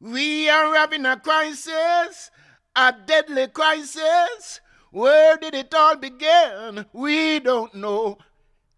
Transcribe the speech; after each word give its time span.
We 0.00 0.48
are 0.50 0.74
having 0.74 1.06
a 1.06 1.18
crisis, 1.18 2.30
a 2.74 2.94
deadly 3.06 3.48
crisis. 3.48 4.60
Where 4.90 5.38
did 5.38 5.54
it 5.54 5.74
all 5.74 5.96
begin? 5.96 6.84
We 6.92 7.40
don't 7.40 7.74
know. 7.74 8.18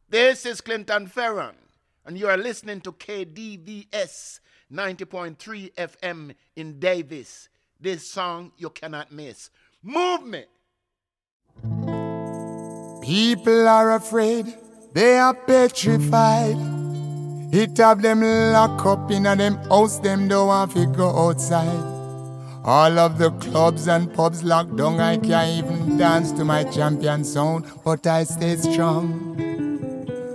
This 0.09 0.47
is 0.47 0.61
Clinton 0.61 1.09
Fearon, 1.09 1.55
and 2.07 2.17
you 2.17 2.29
are 2.29 2.37
listening 2.37 2.81
to 2.83 2.93
KDVS 2.93 4.41
90.3 4.73 5.75
FM 5.75 6.35
in 6.55 6.79
Davis. 6.79 7.49
This 7.81 8.09
song 8.09 8.53
you 8.57 8.71
cannot 8.71 9.11
miss. 9.11 9.51
Movement. 9.83 10.47
People 13.03 13.67
are 13.67 13.97
afraid, 13.97 14.47
they 14.93 15.19
are 15.19 15.35
petrified. 15.35 16.78
It 17.51 17.79
have 17.79 18.03
them 18.03 18.21
lock 18.21 18.85
up 18.85 19.11
in 19.11 19.25
a 19.25 19.35
them 19.35 19.57
house, 19.71 19.99
them 20.01 20.29
don't 20.29 20.49
want 20.49 20.73
to 20.73 20.85
go 20.87 21.29
outside. 21.29 21.83
All 22.63 22.99
of 22.99 23.17
the 23.17 23.31
clubs 23.31 23.89
and 23.89 24.13
pubs 24.13 24.45
locked 24.45 24.77
down, 24.77 25.01
I 25.01 25.17
can't 25.17 25.65
even 25.65 25.97
dance 25.97 26.31
to 26.33 26.45
my 26.45 26.65
champion 26.65 27.25
sound, 27.25 27.65
but 27.85 28.07
I 28.07 28.25
stay 28.25 28.57
strong. 28.57 29.35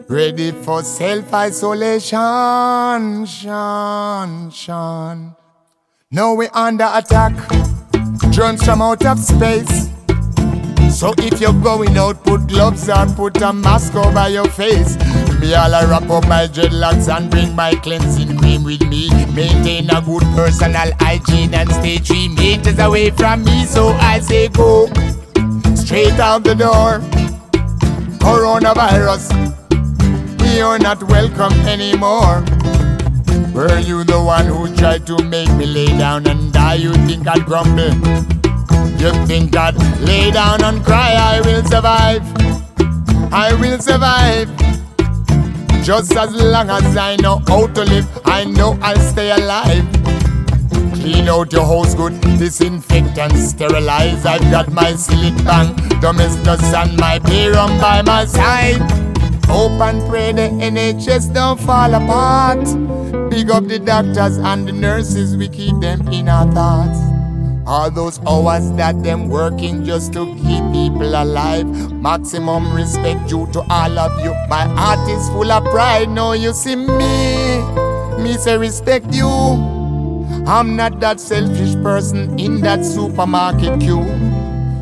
Ready 0.10 0.52
for 0.52 0.82
self-isolation, 0.82 3.28
Sean, 3.28 4.50
Sean. 4.50 5.36
Now 6.10 6.34
we 6.34 6.48
under 6.48 6.90
attack, 6.92 7.34
drones 8.32 8.64
from 8.64 8.82
out 8.82 9.06
of 9.06 9.20
space. 9.20 9.93
So 10.92 11.14
if 11.18 11.42
you're 11.42 11.54
going 11.62 11.98
out, 11.98 12.24
put 12.24 12.48
gloves 12.48 12.88
on, 12.90 13.14
put 13.16 13.42
a 13.42 13.52
mask 13.52 13.96
over 13.96 14.30
your 14.30 14.48
face. 14.48 14.96
Me 15.40 15.54
all 15.54 15.76
I 15.76 15.84
wrap 15.84 16.10
up 16.10 16.28
my 16.28 16.48
dreadlocks 16.48 17.14
and 17.14 17.30
bring 17.30 17.54
my 17.56 17.76
cleansing 17.76 18.38
cream 18.38 18.64
with 18.64 18.82
me. 18.88 19.10
Maintain 19.34 19.90
a 19.90 20.02
good 20.02 20.24
personal 20.36 20.92
hygiene 21.00 21.54
and 21.54 21.70
stay 21.72 21.98
three 21.98 22.30
meters 22.30 22.80
away 22.80 23.10
from 23.12 23.44
me. 23.44 23.66
So 23.66 23.90
I 23.90 24.20
say 24.20 24.48
go 24.48 24.88
straight 25.76 26.20
out 26.20 26.44
the 26.44 26.56
door. 26.56 27.00
Coronavirus, 28.24 29.34
you're 30.56 30.80
not 30.80 31.04
welcome 31.04 31.54
anymore. 31.68 32.46
Were 33.54 33.80
you 33.80 34.04
the 34.04 34.22
one 34.24 34.46
who 34.46 34.74
tried 34.76 35.06
to 35.08 35.22
make 35.24 35.52
me 35.54 35.66
lay 35.66 35.88
down 35.98 36.26
and 36.28 36.54
die? 36.54 36.76
You 36.76 36.94
think 37.06 37.28
I'd 37.28 37.46
grumble? 37.46 38.43
You 39.04 39.12
think 39.26 39.54
I'd 39.54 39.76
lay 40.00 40.32
down 40.32 40.64
and 40.64 40.82
cry? 40.82 41.16
I 41.16 41.42
will 41.42 41.62
survive. 41.66 42.24
I 43.34 43.54
will 43.60 43.78
survive. 43.78 44.48
Just 45.84 46.16
as 46.16 46.34
long 46.34 46.70
as 46.70 46.96
I 46.96 47.18
know 47.18 47.40
how 47.46 47.68
to 47.68 47.84
live, 47.84 48.08
I 48.24 48.46
know 48.46 48.80
I'll 48.82 48.96
stay 49.12 49.32
alive. 49.32 49.86
Clean 50.94 51.28
out 51.28 51.52
your 51.52 51.66
house 51.66 51.94
good, 51.96 52.18
disinfect 52.40 53.18
and 53.18 53.38
sterilize. 53.38 54.26
I've 54.26 54.50
got 54.50 54.72
my 54.72 54.94
Cillit 54.94 55.36
Bang, 55.44 55.76
domestos 56.00 56.64
and 56.74 56.98
my 56.98 57.18
rum 57.52 57.78
by 57.82 58.04
my 58.04 58.24
side. 58.24 58.80
Hope 59.48 59.82
and 59.82 60.02
pray 60.10 60.32
the 60.32 60.48
NHS 60.72 61.34
don't 61.34 61.60
fall 61.60 61.94
apart. 61.94 62.64
Big 63.30 63.52
up 63.52 63.68
the 63.68 63.80
doctors 63.80 64.38
and 64.38 64.66
the 64.66 64.72
nurses, 64.72 65.36
we 65.36 65.50
keep 65.50 65.78
them 65.82 66.08
in 66.08 66.30
our 66.30 66.50
thoughts. 66.54 67.13
All 67.66 67.90
those 67.90 68.20
hours 68.28 68.72
that 68.74 69.02
them 69.04 69.30
working 69.30 69.86
just 69.86 70.12
to 70.14 70.26
keep 70.36 70.64
people 70.74 71.16
alive. 71.16 71.66
Maximum 71.94 72.74
respect 72.74 73.30
due 73.30 73.48
to 73.54 73.62
all 73.70 73.98
of 73.98 74.24
you. 74.24 74.34
My 74.50 74.68
heart 74.76 75.08
is 75.10 75.30
full 75.30 75.50
of 75.50 75.64
pride. 75.72 76.10
Now 76.10 76.34
you 76.34 76.52
see 76.52 76.76
me, 76.76 77.62
me 78.22 78.34
say 78.34 78.58
respect 78.58 79.14
you. 79.14 79.30
I'm 80.46 80.76
not 80.76 81.00
that 81.00 81.22
selfish 81.22 81.76
person 81.76 82.38
in 82.38 82.60
that 82.62 82.84
supermarket 82.84 83.80
queue. 83.80 84.04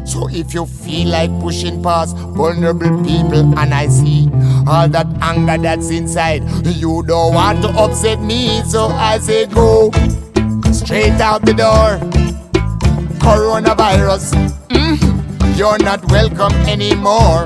So 0.04 0.28
if 0.30 0.56
you 0.56 0.66
feel 0.66 1.10
like 1.10 1.30
pushing 1.40 1.84
past 1.84 2.18
vulnerable 2.18 3.04
people 3.04 3.60
and 3.60 3.76
I 3.76 3.90
see 3.90 4.28
all 4.68 4.90
that 4.90 5.06
anger 5.22 5.62
that's 5.62 5.92
inside, 5.92 6.42
you 6.66 7.04
don't 7.04 7.36
want 7.36 7.62
to 7.62 7.70
upset 7.70 8.20
me. 8.22 8.64
So 8.64 8.88
I 8.88 9.20
say 9.20 9.46
go 9.46 9.92
straight 10.72 11.22
out 11.22 11.46
the 11.46 11.54
door 11.54 12.21
coronavirus. 13.22 14.34
Mm, 14.70 14.98
you're 15.58 15.78
not 15.80 16.04
welcome 16.12 16.54
anymore. 16.68 17.46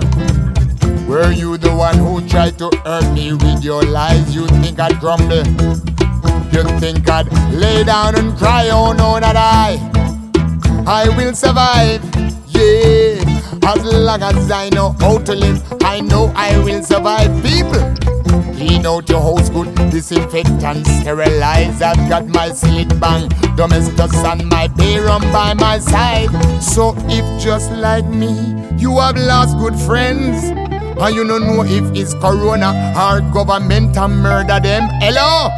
Were 1.08 1.32
you 1.32 1.58
the 1.58 1.74
one 1.76 1.98
who 1.98 2.26
tried 2.28 2.58
to 2.60 2.72
hurt 2.84 3.14
me 3.14 3.34
with 3.34 3.64
your 3.64 3.84
lies? 3.84 4.34
You 4.34 4.48
think 4.64 4.80
I'd 4.80 5.00
grumble? 5.00 5.46
You 6.52 6.64
think 6.80 7.08
I'd 7.10 7.32
lay 7.52 7.84
down 7.84 8.16
and 8.16 8.36
cry? 8.38 8.70
Oh 8.72 8.94
no, 8.94 9.20
not 9.20 9.36
I. 9.36 9.78
I 10.88 11.10
will 11.18 11.34
survive. 11.34 12.02
Yeah, 12.48 13.20
as 13.68 13.84
long 13.84 14.24
as 14.24 14.50
I 14.50 14.70
know 14.70 14.96
how 15.00 15.18
to 15.20 15.36
live, 15.36 15.62
I 15.84 16.00
know 16.00 16.32
I 16.36 16.58
will 16.60 16.84
survive. 16.84 17.32
People. 17.44 17.95
Clean 18.56 18.86
out 18.86 19.10
your 19.10 19.22
house 19.22 19.50
good, 19.50 19.76
disinfect 19.92 20.64
and 20.64 20.88
sterilize. 20.88 21.82
I've 21.82 22.10
got 22.10 22.26
my 22.28 22.52
Cillit 22.52 22.98
Bang, 23.02 23.28
domestos 23.58 24.16
and 24.16 24.48
my 24.48 24.68
rum 25.06 25.22
by 25.34 25.54
my 25.56 25.78
side. 25.80 26.30
So 26.64 26.96
if 27.10 27.44
just 27.44 27.70
like 27.74 28.06
me, 28.06 28.32
you 28.78 28.98
have 29.00 29.18
lost 29.18 29.58
good 29.58 29.76
friends, 29.76 30.46
and 30.46 31.16
you 31.16 31.28
don't 31.28 31.46
know 31.46 31.66
if 31.66 31.84
it's 31.98 32.14
corona 32.14 32.94
or 32.96 33.20
government 33.34 33.98
and 33.98 34.24
murder 34.24 34.62
them. 34.62 34.88
Hello? 35.02 35.50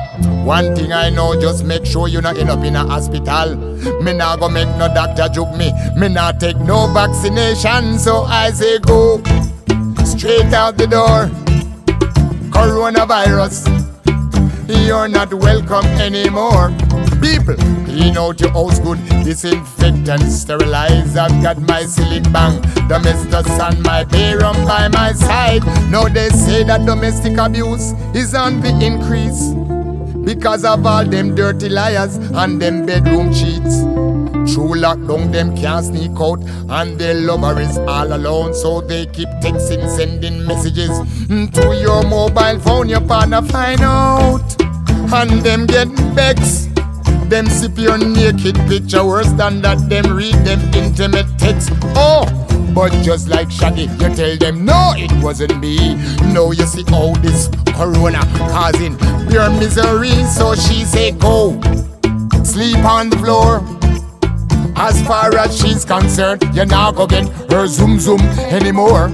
One 0.44 0.76
thing 0.76 0.92
I 0.92 1.12
know, 1.12 1.40
just 1.40 1.66
make 1.66 1.86
sure 1.86 2.08
you 2.08 2.20
not 2.20 2.40
end 2.40 2.50
up 2.50 2.64
in 2.66 2.76
a 2.76 2.84
hospital. 2.84 3.56
Me 4.02 4.14
not 4.14 4.40
go 4.40 4.50
make 4.50 4.70
no 4.70 4.92
doctor 4.92 5.30
joke 5.30 5.56
me. 5.56 5.72
Me 5.96 6.10
not 6.10 6.40
take 6.40 6.58
no 6.58 6.92
vaccination, 6.92 8.00
so 8.00 8.24
I 8.24 8.50
say 8.50 8.80
go 8.80 9.22
straight 10.04 10.52
out 10.52 10.78
the 10.78 10.88
door 10.88 11.47
coronavirus. 12.58 13.70
You're 14.68 15.08
not 15.08 15.32
welcome 15.32 15.86
anymore. 16.02 16.74
People, 17.22 17.56
clean 17.86 18.18
out 18.18 18.42
your 18.42 18.52
house 18.52 18.80
good, 18.80 18.98
disinfect 19.24 20.10
and 20.10 20.24
sterilize. 20.24 21.16
I've 21.16 21.42
got 21.44 21.60
my 21.62 21.84
Cillit 21.84 22.32
Bang, 22.34 22.60
domestos 22.88 23.48
and 23.60 23.84
my 23.84 24.02
rum 24.42 24.56
by 24.66 24.88
my 24.88 25.12
side. 25.14 25.64
Now 25.92 26.08
they 26.08 26.30
say 26.30 26.64
that 26.64 26.86
domestic 26.86 27.38
abuse 27.38 27.94
is 28.16 28.34
on 28.34 28.60
the 28.62 28.74
increase 28.84 29.54
because 30.28 30.66
of 30.66 30.86
all 30.86 31.06
them 31.06 31.34
dirty 31.36 31.70
liars 31.70 32.18
and 32.18 32.62
them 32.62 32.86
bedroom 32.86 33.34
cheats. 33.34 33.78
True 34.54 34.76
lockdown, 34.84 35.32
them 35.32 35.56
can't 35.56 35.86
sneak 35.86 36.20
out, 36.20 36.44
and 36.70 37.00
their 37.00 37.14
lover 37.14 37.62
is 37.62 37.78
all 37.78 38.14
alone. 38.14 38.54
So 38.54 38.82
they 38.82 39.06
keep 39.06 39.30
texting, 39.46 39.88
sending 39.90 40.46
messages 40.46 40.90
mm, 41.30 41.54
to 41.54 41.80
your 41.80 42.04
mobile 42.04 42.60
phone. 42.60 42.90
Your 42.90 43.00
partner 43.00 43.42
find 43.42 43.80
out, 43.82 44.62
and 45.14 45.32
them 45.42 45.66
get 45.66 45.88
vexed. 46.20 46.76
Them 47.30 47.48
sip 47.48 47.78
your 47.78 47.98
naked 47.98 48.56
picture 48.68 49.06
worse 49.06 49.32
than 49.32 49.62
that. 49.62 49.90
Them 49.90 50.14
read 50.14 50.36
them 50.44 50.60
intimate 50.74 51.28
text. 51.38 51.70
Oh, 51.96 52.26
but 52.74 52.92
just 53.04 53.28
like 53.28 53.50
Shaggy, 53.50 53.84
you 53.84 54.16
tell 54.16 54.38
them 54.38 54.66
no, 54.66 54.94
it 54.96 55.12
wasn't 55.24 55.60
me. 55.60 55.96
No, 56.34 56.52
you 56.52 56.66
see 56.66 56.84
all 56.94 57.16
this 57.16 57.50
corona 57.76 58.20
causing 58.52 59.00
your 59.30 59.50
misery. 59.50 60.14
So 60.26 60.56
she 60.56 60.84
say 60.84 61.12
go 61.12 61.60
sleep 62.44 62.84
on 62.86 63.10
the 63.10 63.18
floor. 63.18 63.64
As 64.76 65.02
far 65.08 65.36
as 65.38 65.60
she's 65.60 65.84
concerned, 65.84 66.44
you're 66.54 66.66
not 66.66 66.96
gonna 66.96 67.08
get 67.08 67.52
her 67.52 67.68
zoom 67.68 68.00
zoom 68.00 68.22
anymore. 68.52 69.12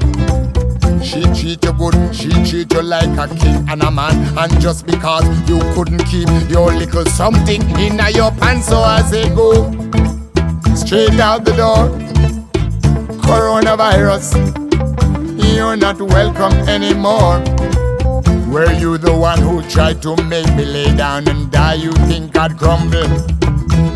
She 1.02 1.22
treat 1.36 1.64
you 1.64 1.74
good, 1.74 2.16
she 2.16 2.30
treat 2.30 2.72
you 2.74 2.82
like 2.82 3.18
a 3.18 3.28
king 3.36 3.68
and 3.70 3.84
a 3.84 3.92
man. 3.92 4.38
And 4.38 4.62
just 4.62 4.86
because 4.86 5.26
you 5.50 5.60
couldn't 5.74 6.04
keep 6.06 6.30
your 6.50 6.72
little 6.74 7.06
something 7.06 7.62
in 7.80 8.00
your 8.14 8.32
pants, 8.32 8.68
so 8.68 8.80
I 8.80 9.02
say 9.04 9.30
go 9.36 9.72
straight 10.76 11.20
out 11.20 11.46
the 11.46 11.54
door. 11.56 11.90
Coronavirus, 13.24 14.36
you're 15.56 15.76
not 15.78 16.02
welcome 16.02 16.54
anymore. 16.68 17.40
Were 18.52 18.72
you 18.74 18.98
the 18.98 19.16
one 19.16 19.40
who 19.40 19.62
tried 19.64 20.02
to 20.04 20.16
make 20.24 20.48
me 20.56 20.66
lay 20.66 20.96
down 20.96 21.28
and 21.28 21.52
die? 21.52 21.76
You 21.76 21.92
think 22.08 22.38
I'd 22.38 22.58
crumble? 22.58 23.10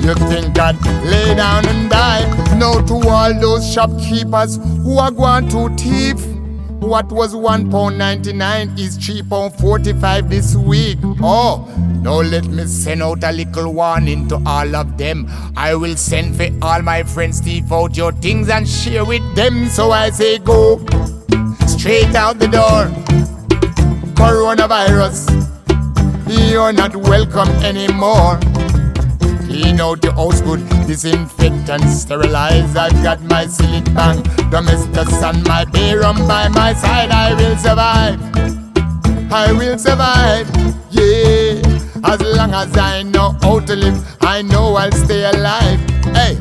You 0.02 0.16
think 0.32 0.58
I'd 0.58 0.82
lay 1.06 1.36
down 1.36 1.68
and 1.68 1.90
die? 1.90 2.26
No 2.58 2.82
to 2.86 3.10
all 3.10 3.40
those 3.40 3.72
shopkeepers 3.72 4.58
who 4.84 4.98
are 4.98 5.12
going 5.12 5.50
to 5.50 5.70
thief. 5.76 6.37
What 6.80 7.12
was 7.12 7.36
one 7.36 7.70
pound 7.70 7.98
ninety 7.98 8.34
nine 8.34 8.74
is 8.78 8.98
three 8.98 9.22
pound 9.22 9.56
forty 9.56 9.94
five 9.94 10.30
this 10.30 10.56
week. 10.56 11.00
Oh, 11.22 11.68
now 12.02 12.22
let 12.22 12.46
me 12.46 12.66
send 12.66 13.04
out 13.04 13.24
a 13.24 13.32
little 13.32 13.74
warning 13.74 14.28
to 14.30 14.42
all 14.46 14.76
of 14.76 14.98
them. 14.98 15.28
I 15.58 15.76
will 15.76 15.96
send 15.98 16.36
for 16.38 16.48
all 16.62 16.82
my 16.82 17.04
friends, 17.04 17.42
thief 17.42 17.72
out 17.72 17.98
your 17.98 18.12
things 18.14 18.50
and 18.50 18.68
share 18.68 19.04
with 19.04 19.36
them. 19.36 19.68
So 19.68 19.92
I 19.92 20.12
say 20.12 20.38
go 20.38 20.78
straight 21.68 22.16
out 22.16 22.40
the 22.40 22.48
door. 22.48 22.86
Coronavirus, 24.16 25.30
you're 26.50 26.74
not 26.74 26.96
welcome 26.96 27.50
anymore. 27.64 28.40
Clean 29.48 29.80
out 29.80 30.02
the 30.02 30.12
house 30.12 30.42
good, 30.42 30.68
disinfect 30.86 31.70
and 31.70 31.84
sterilize. 31.90 32.76
I've 32.76 33.02
got 33.02 33.22
my 33.24 33.46
Cillit 33.46 33.94
Bang, 33.96 34.22
domestos 34.52 35.24
and 35.24 35.44
my 35.48 35.66
beer 35.66 36.02
rum 36.02 36.28
by 36.28 36.50
my 36.50 36.74
side. 36.74 37.12
I 37.12 37.34
will 37.34 37.58
survive. 37.58 38.20
I 39.32 39.52
will 39.54 39.78
survive. 39.78 40.48
Yeah, 40.92 41.62
as 42.04 42.22
long 42.22 42.54
as 42.54 42.78
I 42.78 43.04
know 43.04 43.38
how 43.42 43.60
to 43.62 43.76
live, 43.76 43.98
I 44.22 44.42
know 44.42 44.76
I'll 44.76 44.92
stay 44.92 45.24
alive. 45.24 45.80
Hey. 46.14 46.38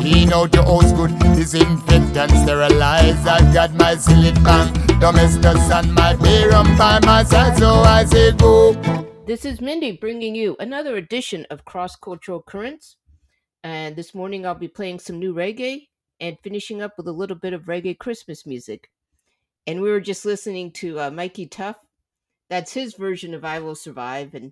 Clean 0.00 0.32
out 0.32 0.54
your 0.54 0.64
house 0.64 0.92
good, 0.92 1.16
disinfect 1.36 2.16
and 2.16 2.30
sterilize. 2.42 3.26
I've 3.26 3.52
got 3.52 3.74
my 3.74 3.94
Cillit 3.96 4.42
Bang, 4.42 4.72
domestos 4.98 5.70
and 5.70 5.94
my 5.94 6.16
beer 6.16 6.50
rum 6.50 6.74
by 6.78 7.00
my 7.04 7.22
side, 7.22 7.58
so 7.58 7.68
I 7.68 8.04
say 8.06 8.32
go. 8.32 9.09
This 9.30 9.44
is 9.44 9.60
Mindy 9.60 9.92
bringing 9.92 10.34
you 10.34 10.56
another 10.58 10.96
edition 10.96 11.46
of 11.50 11.64
Cross 11.64 11.94
Cultural 11.94 12.42
Currents. 12.42 12.96
And 13.62 13.94
this 13.94 14.12
morning 14.12 14.44
I'll 14.44 14.56
be 14.56 14.66
playing 14.66 14.98
some 14.98 15.20
new 15.20 15.32
reggae 15.32 15.86
and 16.18 16.36
finishing 16.42 16.82
up 16.82 16.94
with 16.96 17.06
a 17.06 17.12
little 17.12 17.36
bit 17.36 17.52
of 17.52 17.66
reggae 17.66 17.96
Christmas 17.96 18.44
music. 18.44 18.90
And 19.68 19.80
we 19.80 19.88
were 19.88 20.00
just 20.00 20.24
listening 20.24 20.72
to 20.72 20.98
uh, 20.98 21.10
Mikey 21.12 21.46
Tough. 21.46 21.76
That's 22.48 22.72
his 22.72 22.94
version 22.94 23.32
of 23.32 23.44
I 23.44 23.60
Will 23.60 23.76
Survive, 23.76 24.34
and 24.34 24.50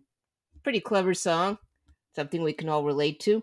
pretty 0.63 0.79
clever 0.79 1.13
song, 1.13 1.59
something 2.15 2.41
we 2.45 2.53
can 2.53 2.69
all 2.69 2.85
relate 2.85 3.19
to. 3.23 3.43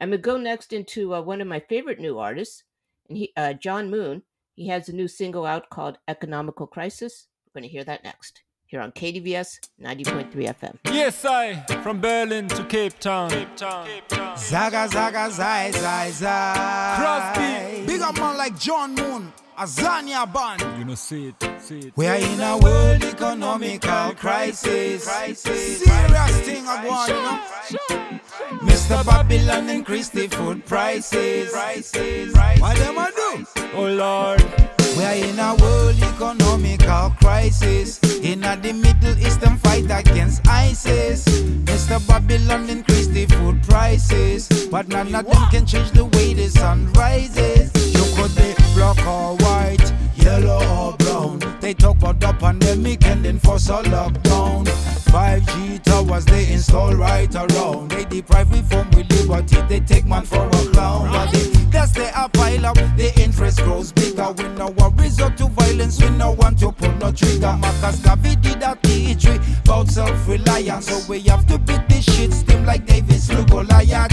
I'm 0.00 0.10
gonna 0.10 0.18
go 0.18 0.36
next 0.36 0.72
into 0.72 1.14
uh, 1.14 1.22
one 1.22 1.40
of 1.40 1.46
my 1.46 1.60
favorite 1.60 2.00
new 2.00 2.18
artists, 2.18 2.64
and 3.08 3.16
he, 3.18 3.32
uh, 3.36 3.54
Jahmoon. 3.56 4.22
He 4.56 4.66
has 4.66 4.88
a 4.88 4.96
new 4.96 5.06
single 5.06 5.46
out 5.46 5.70
called 5.70 5.98
"Economical 6.08 6.66
Crisis." 6.66 7.28
We're 7.46 7.60
gonna 7.60 7.70
hear 7.70 7.84
that 7.84 8.02
next 8.02 8.42
here 8.76 8.82
on 8.82 8.92
KDVS 8.92 9.60
90.3 9.82 10.32
FM. 10.32 10.76
Yes, 10.92 11.24
I 11.24 11.54
from 11.82 12.00
Berlin 12.00 12.46
to 12.48 12.64
Cape 12.64 12.98
Town. 12.98 13.30
Cape 13.30 13.56
Town. 13.56 13.86
Cape 13.86 14.08
Town. 14.08 14.36
Zaga 14.36 14.86
zaga 14.88 15.30
zai 15.30 15.70
zai 15.70 16.10
zai. 16.10 16.96
Crosby. 16.98 17.86
Big 17.86 18.00
up 18.02 18.14
man 18.16 18.36
like 18.36 18.54
Jahmoon, 18.58 19.32
Azania 19.58 20.30
band. 20.30 20.78
You 20.78 20.84
know, 20.84 20.94
see 20.94 21.28
it, 21.28 21.60
see 21.60 21.78
it. 21.78 21.92
We 21.96 22.06
are 22.06 22.16
in 22.16 22.40
a 22.40 22.58
world 22.58 23.02
economical 23.02 24.14
crisis. 24.14 25.04
Serious 25.04 26.40
thing 26.46 26.66
I 26.66 26.86
want, 26.86 27.08
you 27.08 27.22
know. 27.24 28.20
Mr. 28.60 29.04
Babylon 29.06 29.70
increase 29.70 30.10
the 30.10 30.28
food 30.28 30.66
prices. 30.66 31.50
prices. 31.50 32.34
What 32.34 32.78
am 32.80 32.98
I 32.98 33.10
do? 33.10 33.46
Oh 33.74 33.88
Lord. 33.88 34.75
We 34.96 35.04
are 35.04 35.12
in 35.12 35.38
a 35.38 35.54
world 35.56 36.00
economical 36.00 37.10
crisis. 37.20 38.00
In 38.22 38.42
a 38.44 38.56
the 38.56 38.72
Middle 38.72 39.18
East, 39.18 39.42
them 39.42 39.58
fight 39.58 39.90
against 39.90 40.48
ISIS. 40.48 41.22
Mr. 41.68 42.00
Babylon 42.08 42.70
increase 42.70 43.06
the 43.08 43.26
food 43.26 43.62
prices, 43.64 44.48
but 44.70 44.88
none 44.88 45.14
of 45.14 45.26
them 45.26 45.48
can 45.50 45.66
change 45.66 45.90
the 45.90 46.06
way 46.06 46.32
the 46.32 46.48
sun 46.48 46.90
rises. 46.94 47.70
You 47.92 48.04
could 48.16 48.34
be 48.36 48.54
black 48.74 48.98
or 49.06 49.36
white, 49.36 49.92
yellow 50.26 50.60
or 50.76 50.96
brown. 50.96 51.38
They 51.60 51.72
talk 51.72 51.98
about 51.98 52.18
the 52.20 52.32
pandemic 52.32 53.04
and 53.06 53.24
then 53.24 53.38
force 53.38 53.68
a 53.68 53.82
lockdown. 53.94 54.66
5G 55.12 55.82
towers 55.84 56.24
they 56.24 56.52
install 56.52 56.94
right 56.94 57.32
around. 57.34 57.90
They 57.90 58.04
deprive 58.04 58.50
we 58.50 58.60
from 58.62 58.90
we 58.90 59.04
liberty. 59.04 59.60
They 59.68 59.80
take 59.80 60.04
man 60.04 60.24
for 60.24 60.46
a 60.46 60.62
clown. 60.72 61.10
But 61.12 61.32
if 61.34 61.70
that's 61.70 61.92
the 61.92 62.06
pile 62.32 62.66
up, 62.66 62.76
the 62.96 63.12
interest 63.22 63.62
grows 63.62 63.92
bigger. 63.92 64.30
We 64.32 64.48
no 64.60 64.68
resort 64.98 65.36
to 65.38 65.46
violence. 65.48 66.02
We 66.02 66.10
no 66.10 66.32
want 66.32 66.58
to 66.58 66.72
pull 66.72 66.92
no 66.96 67.12
trigger. 67.12 67.56
Marcus 67.60 68.00
Garvey 68.00 68.34
did 68.36 68.62
a 68.62 68.76
teach 68.82 69.26
we 69.26 69.38
about 69.64 69.88
self-reliance. 69.88 70.88
So 70.88 70.96
we 71.08 71.20
have 71.30 71.46
to 71.46 71.58
beat 71.58 71.88
this 71.88 72.04
shit 72.04 72.32
steam 72.32 72.66
like 72.66 72.84
David 72.84 73.20
slew 73.20 73.44
Goliath. 73.46 74.12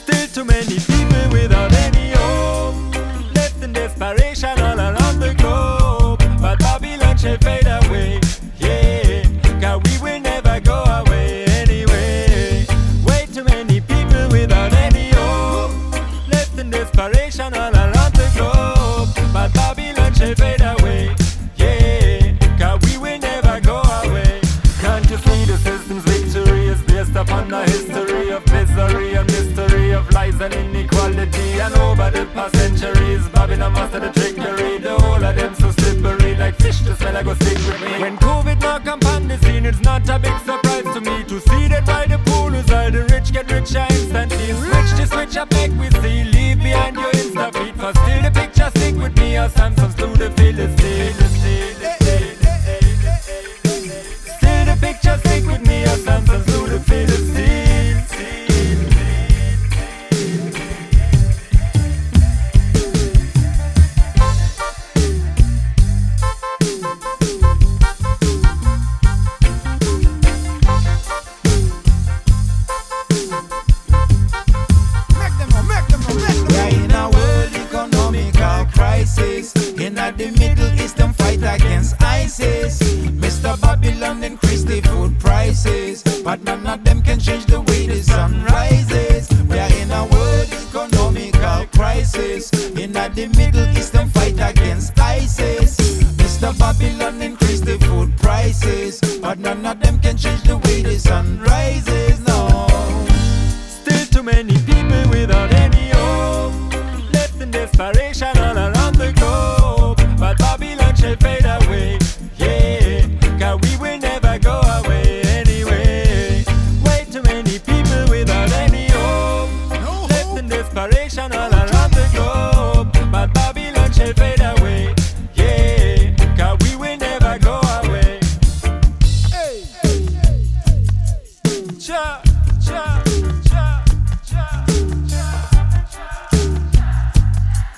Still 0.00 0.26
too 0.28 0.44
many 0.44 0.78
people 0.78 1.28
without 1.30 1.72
any 1.72 2.12
hope. 2.12 2.93
In 3.64 3.72
desperation 3.72 4.60
all 4.60 4.78
around 4.78 5.20
the 5.20 5.32
globe. 5.38 6.18
But 6.38 6.58
Babylon 6.58 7.16
shall 7.16 7.38
fade 7.38 7.66
away. 7.66 8.20
Yeah, 8.58 9.22
cause 9.58 9.80
we 9.86 9.96
will 10.02 10.20
never 10.20 10.60
go 10.60 10.82
away 10.84 11.46
anyway. 11.46 12.66
Way 13.06 13.26
too 13.32 13.44
many 13.44 13.80
people 13.80 14.28
without 14.28 14.74
any 14.74 15.08
hope. 15.12 15.70
Left 16.28 16.58
in 16.58 16.68
desperation 16.68 17.54
all 17.54 17.74
around 17.74 18.12
the 18.12 18.30
globe. 18.36 19.08
But 19.32 19.54
Babylon 19.54 20.12
shall 20.12 20.34
fade 20.34 20.60
away. 20.60 21.16
Yeah, 21.56 22.36
cause 22.58 22.78
we 22.84 22.98
will 22.98 23.18
never 23.18 23.60
go 23.60 23.80
away. 23.80 24.42
Can't 24.82 25.06
see 25.06 25.44
the 25.46 25.56
system's 25.56 26.02
victory 26.04 26.53
based 27.04 27.16
upon 27.16 27.48
the 27.48 27.62
history 27.64 28.30
of 28.30 28.46
misery 28.52 29.14
and 29.14 29.26
mystery 29.30 29.92
of 29.92 30.10
lies 30.12 30.40
and 30.40 30.54
inequality? 30.54 31.60
And 31.60 31.74
over 31.74 32.10
the 32.10 32.26
past 32.34 32.56
centuries, 32.56 33.28
Babylon 33.28 33.72
mastered 33.72 34.02
the 34.02 34.12
trickery. 34.20 34.78
The 34.78 34.96
whole 34.98 35.22
of 35.22 35.36
them 35.36 35.54
so 35.54 35.70
slippery, 35.72 36.34
like 36.36 36.56
fish 36.56 36.80
to 36.82 36.94
smell, 36.96 37.16
I 37.16 37.22
go 37.22 37.34
stick 37.34 37.58
with 37.58 37.80
me. 37.80 38.00
When 38.00 38.16
COVID 38.18 38.60
come 38.84 39.00
on 39.14 39.28
the 39.28 39.38
scene, 39.38 39.66
it's 39.66 39.80
not 39.80 40.08
a 40.08 40.18
big 40.18 40.38
surprise 40.40 40.84
to 40.94 41.00
me 41.00 41.24
to 41.24 41.40
see 41.40 41.68
that 41.68 41.84
by 41.86 42.06
the 42.06 42.18
pool 42.26 42.54
is 42.54 42.70
all 42.70 42.90
the 42.90 43.04
rich 43.12 43.32
get 43.32 43.50
richer 43.50 43.86
instantly. 43.90 44.52
Switch 44.52 44.90
to 44.98 45.06
switch 45.06 45.36
up, 45.36 45.50
make 45.52 45.72
we 45.72 45.90
see. 46.00 46.24
Leave 46.24 46.58
behind 46.58 46.96
your 46.96 47.12
Insta 47.12 47.52
feed, 47.52 47.74
for 47.74 47.92
still 48.00 48.22
the 48.22 48.30
picture 48.32 48.70
stick 48.70 48.94
with 48.96 49.16
me. 49.18 49.36
Or 49.36 49.48
Samsung's 49.48 49.94
to 49.96 50.06
the 50.06 50.30
Philistine. 50.30 51.23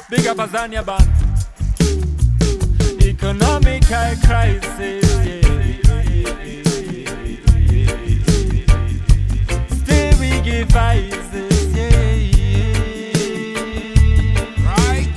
Big 0.08 0.24
up 0.28 0.36
Azania 0.36 0.86
band. 0.86 1.02
Economical 3.02 4.14
crisis. 4.22 5.04
Still 9.82 10.18
we 10.20 10.40
give. 10.42 10.70
Yeah. 10.70 10.94
right? 14.62 15.10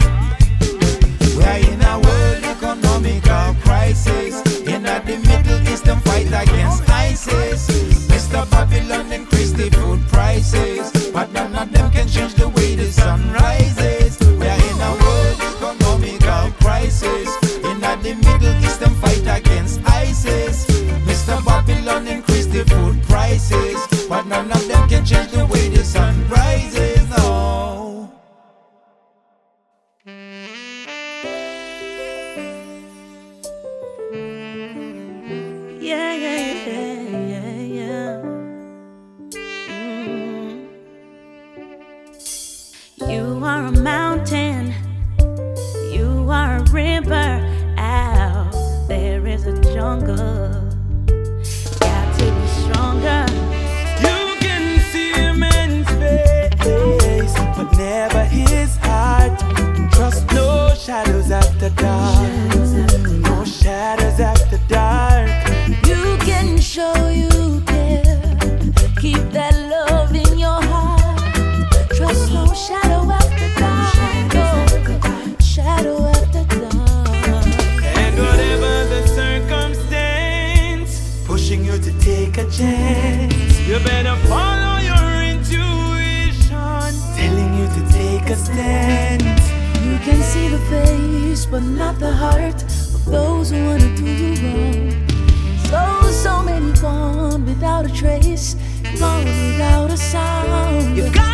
We 1.38 1.44
are 1.44 1.60
in 1.60 1.82
a 1.84 2.00
world 2.00 2.44
economical 2.46 3.54
crisis. 3.62 4.42
In 4.62 4.82
the 4.82 5.02
Middle 5.06 5.62
East, 5.72 5.86
them 5.86 6.00
fight 6.00 6.28
against 6.28 6.90
ISIS. 6.90 7.68
Mr. 8.08 8.50
Babylon 8.50 9.12
increase 9.12 9.52
the 9.52 9.70
food 9.70 10.02
prices, 10.08 11.12
but 11.14 11.32
none 11.32 11.56
of 11.56 11.72
them 11.72 11.92
can 11.92 12.08
change 12.08 12.34
the 12.34 12.50
way 12.50 12.74
the 12.74 12.92
sun 12.92 13.32
rises. 13.34 13.69
The 22.64 22.76
food 22.76 23.02
prices, 23.04 24.08
but 24.10 24.26
none 24.28 24.52
of 24.52 24.68
them 24.68 24.90
can 24.90 25.06
change 25.06 25.32
the 25.32 25.46
way 25.46 25.59
but 91.60 91.68
not 91.72 92.00
the 92.00 92.12
heart 92.12 92.64
of 92.64 93.06
those 93.06 93.50
who 93.52 93.66
want 93.66 93.82
to 93.82 93.96
do 93.98 94.06
you 94.06 94.36
wrong. 94.48 94.92
So, 95.66 96.12
so 96.12 96.44
many 96.44 96.72
gone 96.80 97.46
without 97.46 97.86
a 97.86 97.94
trace, 97.94 98.56
gone 98.98 99.26
without 99.26 99.92
a 99.92 99.98
sound. 99.98 100.96
You've 100.96 101.14
got 101.14 101.29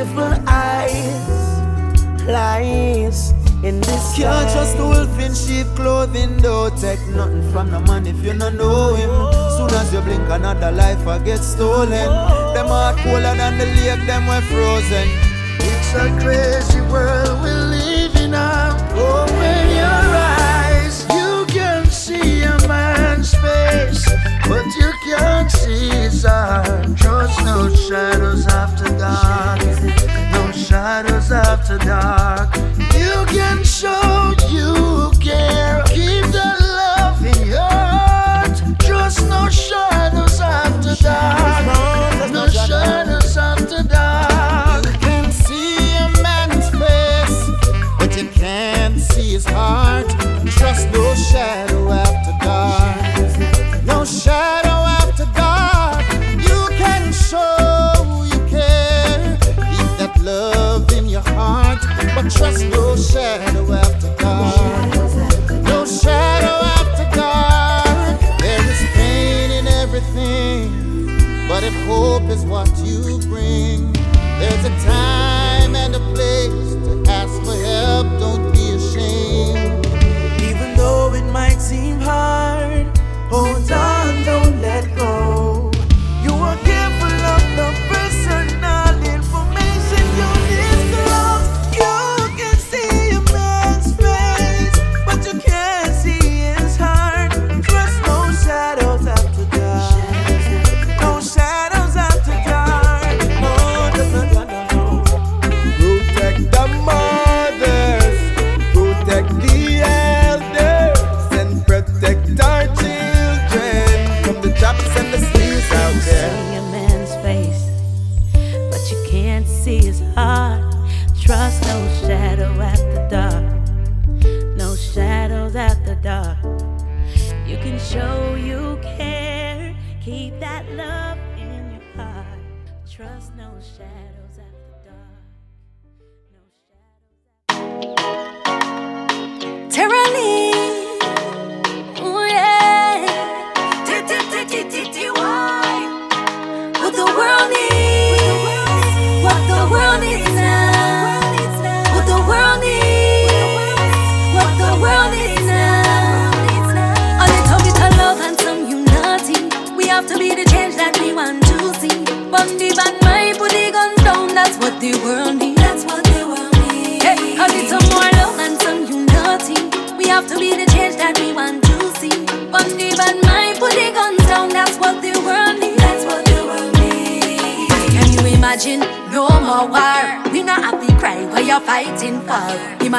beautiful 0.00 0.32
eyes 0.46 1.28
lies 2.26 3.32
in 3.62 3.80
this 3.80 4.16
Can't 4.16 4.50
trust 4.50 4.78
the 4.78 4.84
wolf 4.84 5.20
in 5.20 5.34
sheep 5.34 5.66
clothing 5.76 6.38
Don't 6.38 6.74
Take 6.80 7.00
nothing 7.08 7.42
from 7.52 7.70
the 7.70 7.80
man 7.80 8.06
if 8.06 8.16
you 8.24 8.32
don't 8.32 8.56
know 8.56 8.94
him. 8.94 9.10
Soon 9.56 9.78
as 9.78 9.92
you 9.92 10.00
blink 10.00 10.26
another 10.30 10.72
life 10.72 11.06
I 11.06 11.18
get 11.18 11.38
stolen. 11.38 12.08
Them 12.54 12.68
are 12.68 12.94
colder 13.02 13.34
than 13.36 13.58
the 13.58 13.66
lake 13.66 14.06
them 14.06 14.26
were 14.26 14.40
frozen. 14.48 15.08
It's 15.68 15.92
a 15.92 16.08
crazy 16.22 16.80
world 16.90 17.42
we 17.42 17.50
live 17.50 18.16
in. 18.16 18.34
Open 18.34 19.64
your 19.82 20.06
eyes. 20.16 21.04
You 21.12 21.44
can 21.46 21.84
see 21.90 22.42
a 22.42 22.56
man's 22.66 23.34
face 23.34 24.08
But 24.48 24.64
you 24.80 24.92
can't 25.04 25.50
see 25.50 25.90
his 25.90 26.24
heart. 26.24 26.96
Trust 26.96 27.44
no 27.44 27.68
shadows 27.74 28.46
after 28.46 28.79
shadows 31.00 31.32
after 31.32 31.78
dark. 31.78 32.59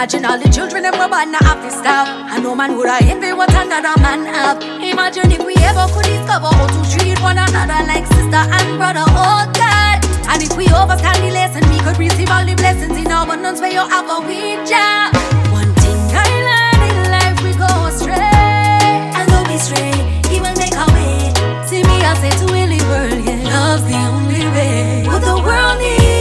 Imagine 0.01 0.25
all 0.25 0.39
the 0.41 0.49
children 0.49 0.81
that 0.81 0.97
were 0.97 1.05
born 1.05 1.29
not 1.29 1.45
have 1.45 1.61
to 1.61 1.69
stop. 1.69 2.09
And 2.33 2.41
no 2.41 2.57
man 2.57 2.73
would 2.73 2.89
have 2.89 3.05
envy 3.05 3.37
what 3.37 3.53
another 3.53 3.93
man 4.01 4.25
have. 4.25 4.57
Imagine 4.81 5.29
if 5.29 5.45
we 5.45 5.53
ever 5.61 5.85
could 5.93 6.09
discover 6.09 6.49
how 6.49 6.65
to 6.65 6.81
treat 6.89 7.21
one 7.21 7.37
another 7.37 7.85
like 7.85 8.09
sister 8.09 8.41
and 8.41 8.81
brother. 8.81 9.05
Oh 9.13 9.45
God. 9.53 10.01
And 10.25 10.41
if 10.41 10.57
we 10.57 10.65
overstand 10.73 11.21
the 11.21 11.29
lesson, 11.29 11.61
we 11.69 11.77
could 11.85 12.01
receive 12.01 12.33
all 12.33 12.41
the 12.41 12.57
blessings 12.57 12.97
in 12.97 13.13
abundance 13.13 13.61
where 13.61 13.69
you 13.69 13.85
have 13.85 14.09
a 14.09 14.25
weed 14.25 14.65
job. 14.65 15.13
One 15.53 15.69
thing 15.85 16.01
I 16.17 16.25
learned 16.49 16.81
in 16.81 16.97
life, 17.13 17.37
we 17.45 17.53
go 17.53 17.69
astray. 17.85 18.25
And 19.13 19.25
don't 19.29 19.45
be 19.45 19.61
straight, 19.61 20.01
he 20.33 20.41
will 20.41 20.57
make 20.57 20.73
a 20.73 20.87
way. 20.97 21.29
See 21.69 21.85
me, 21.85 22.01
I 22.01 22.17
say 22.17 22.33
to 22.41 22.49
Willie 22.49 22.81
World, 22.89 23.21
yeah, 23.21 23.37
love's 23.53 23.85
the 23.85 24.01
only 24.01 24.49
way. 24.49 25.05
What 25.05 25.21
the 25.21 25.37
world 25.37 25.77
needs, 25.77 26.20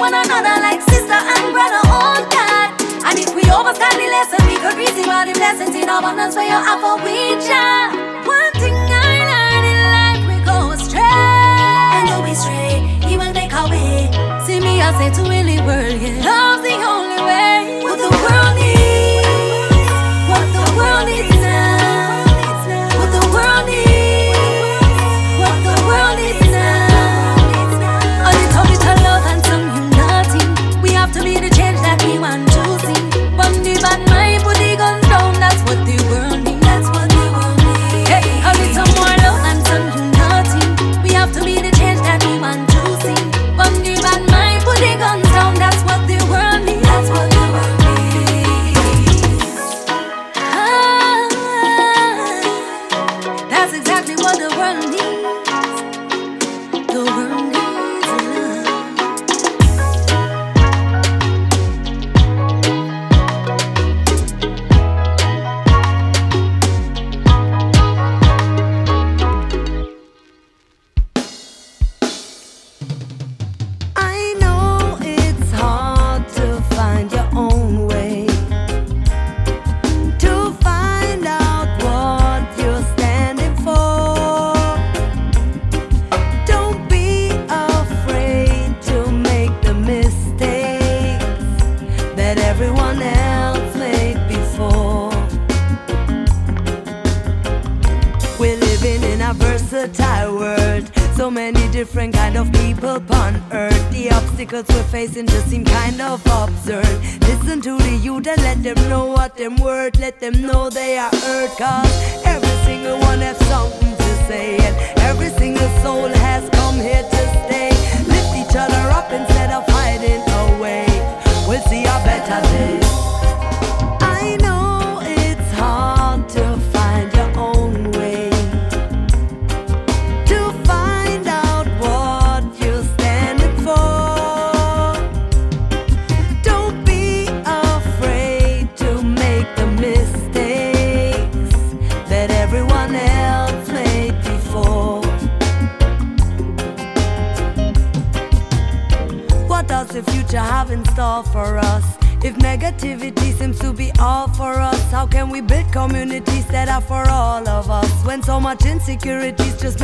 one 0.00 0.14
another 0.14 0.56
like 0.64 0.80
sister 0.88 1.12
and 1.12 1.52
brother? 1.52 1.82
Oh 1.92 2.16
God. 2.32 2.68
And 3.04 3.18
if 3.20 3.34
we 3.36 3.44
overstand 3.52 4.00
the 4.00 4.08
lesson, 4.08 4.40
we 4.48 4.56
could 4.56 4.76
receive 4.80 5.06
all 5.12 5.26
the 5.28 5.36
blessings 5.36 5.76
in 5.76 5.88
abundance 5.92 6.34
for 6.34 6.40
your 6.42 6.56
offer 6.56 7.04
we 7.04 7.36
just. 7.36 7.92
One 8.24 8.52
thing 8.56 8.72
I 8.72 9.28
learned 9.28 9.66
in 9.68 9.78
life, 9.92 10.22
we 10.24 10.36
go 10.40 10.72
astray. 10.72 11.04
And 11.04 12.08
don't 12.08 12.24
be 12.24 12.32
straight, 12.32 12.80
he 13.04 13.20
will 13.20 13.34
make 13.36 13.52
a 13.52 13.64
way. 13.68 14.08
See 14.48 14.58
me, 14.58 14.80
I 14.80 14.88
say 14.96 15.12
to 15.20 15.22
Willie 15.28 15.60
World, 15.68 16.00
yeah, 16.00 16.24
love's 16.24 16.64
the 16.64 16.80
only 16.80 17.09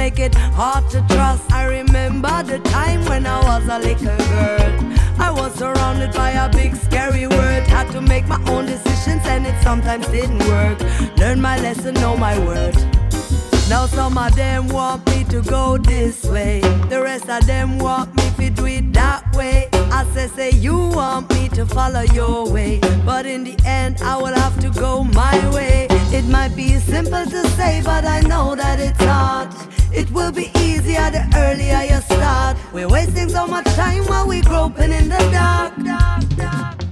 make 0.06 0.20
it 0.20 0.34
hard 0.36 0.88
to 0.88 1.04
trust. 1.08 1.50
I 1.50 1.64
remember 1.64 2.36
the 2.44 2.60
time 2.60 3.04
when 3.06 3.26
I 3.26 3.38
was 3.50 3.64
a 3.76 3.78
little 3.88 4.16
girl. 4.34 4.72
I 5.18 5.32
was 5.32 5.52
surrounded 5.54 6.12
by 6.12 6.30
a 6.30 6.48
big 6.48 6.76
scary 6.76 7.26
world. 7.26 7.64
Had 7.76 7.90
to 7.90 8.00
make 8.00 8.24
my 8.28 8.40
own 8.52 8.66
decisions 8.66 9.22
and 9.26 9.44
it 9.44 9.56
sometimes 9.64 10.06
didn't 10.06 10.44
work. 10.54 10.78
Learn 11.18 11.40
my 11.40 11.58
lesson, 11.58 11.94
know 11.94 12.16
my 12.16 12.38
word. 12.46 12.76
Now 13.68 13.86
some 13.86 14.16
of 14.16 14.36
them 14.36 14.68
want 14.68 15.04
me 15.10 15.24
to 15.24 15.42
go 15.42 15.76
this 15.76 16.24
way. 16.24 16.60
The 16.92 17.00
rest 17.02 17.28
of 17.28 17.44
them 17.44 17.78
want 17.78 18.14
me 18.16 18.26
to 18.38 18.50
do 18.50 18.66
it 18.66 18.92
that 18.92 19.24
way. 19.34 19.68
I 19.98 20.04
say, 20.14 20.28
say 20.28 20.50
you 20.50 20.76
want 21.00 21.28
me 21.34 21.48
to 21.58 21.66
follow 21.66 22.04
your 22.18 22.48
way. 22.48 22.78
But 23.04 23.26
in 23.26 23.42
the 23.42 23.56
end, 23.64 23.96
I 24.02 24.16
will 24.18 24.36
have 24.44 24.56
to 24.60 24.70
go 24.70 25.02
my 25.02 25.36
way. 25.52 25.88
It 26.18 26.26
might 26.26 26.54
be 26.54 26.78
simple 26.78 27.24
to 27.24 27.40
say, 27.58 27.82
but 27.84 28.04
I 28.04 28.20
know 28.20 28.54
that 28.54 28.78
it's 28.78 29.02
hard. 29.02 29.50
It 29.92 30.10
will 30.10 30.32
be 30.32 30.50
easier 30.58 31.10
the 31.10 31.24
earlier 31.36 31.82
you 31.82 32.00
start. 32.02 32.56
We're 32.72 32.88
wasting 32.88 33.28
so 33.28 33.46
much 33.46 33.66
time 33.74 34.04
while 34.04 34.26
we're 34.26 34.42
groping 34.42 34.92
in 34.92 35.08
the 35.08 35.18
dark. 35.32 35.72
I 35.78 36.85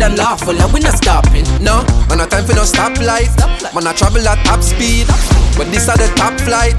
wicked 0.00 0.10
and 0.10 0.18
lawful, 0.18 0.56
and 0.60 0.72
we 0.72 0.80
not 0.80 0.96
stopping, 0.96 1.44
no. 1.62 1.84
Man, 2.08 2.18
no 2.18 2.26
time 2.26 2.44
for 2.44 2.54
no 2.54 2.62
stoplight, 2.62 3.30
man, 3.74 3.86
I 3.86 3.92
travel 3.92 4.26
at 4.26 4.44
top 4.44 4.62
speed, 4.62 5.06
but 5.56 5.70
this 5.70 5.88
are 5.88 5.96
the 5.96 6.10
top 6.16 6.38
flight, 6.40 6.74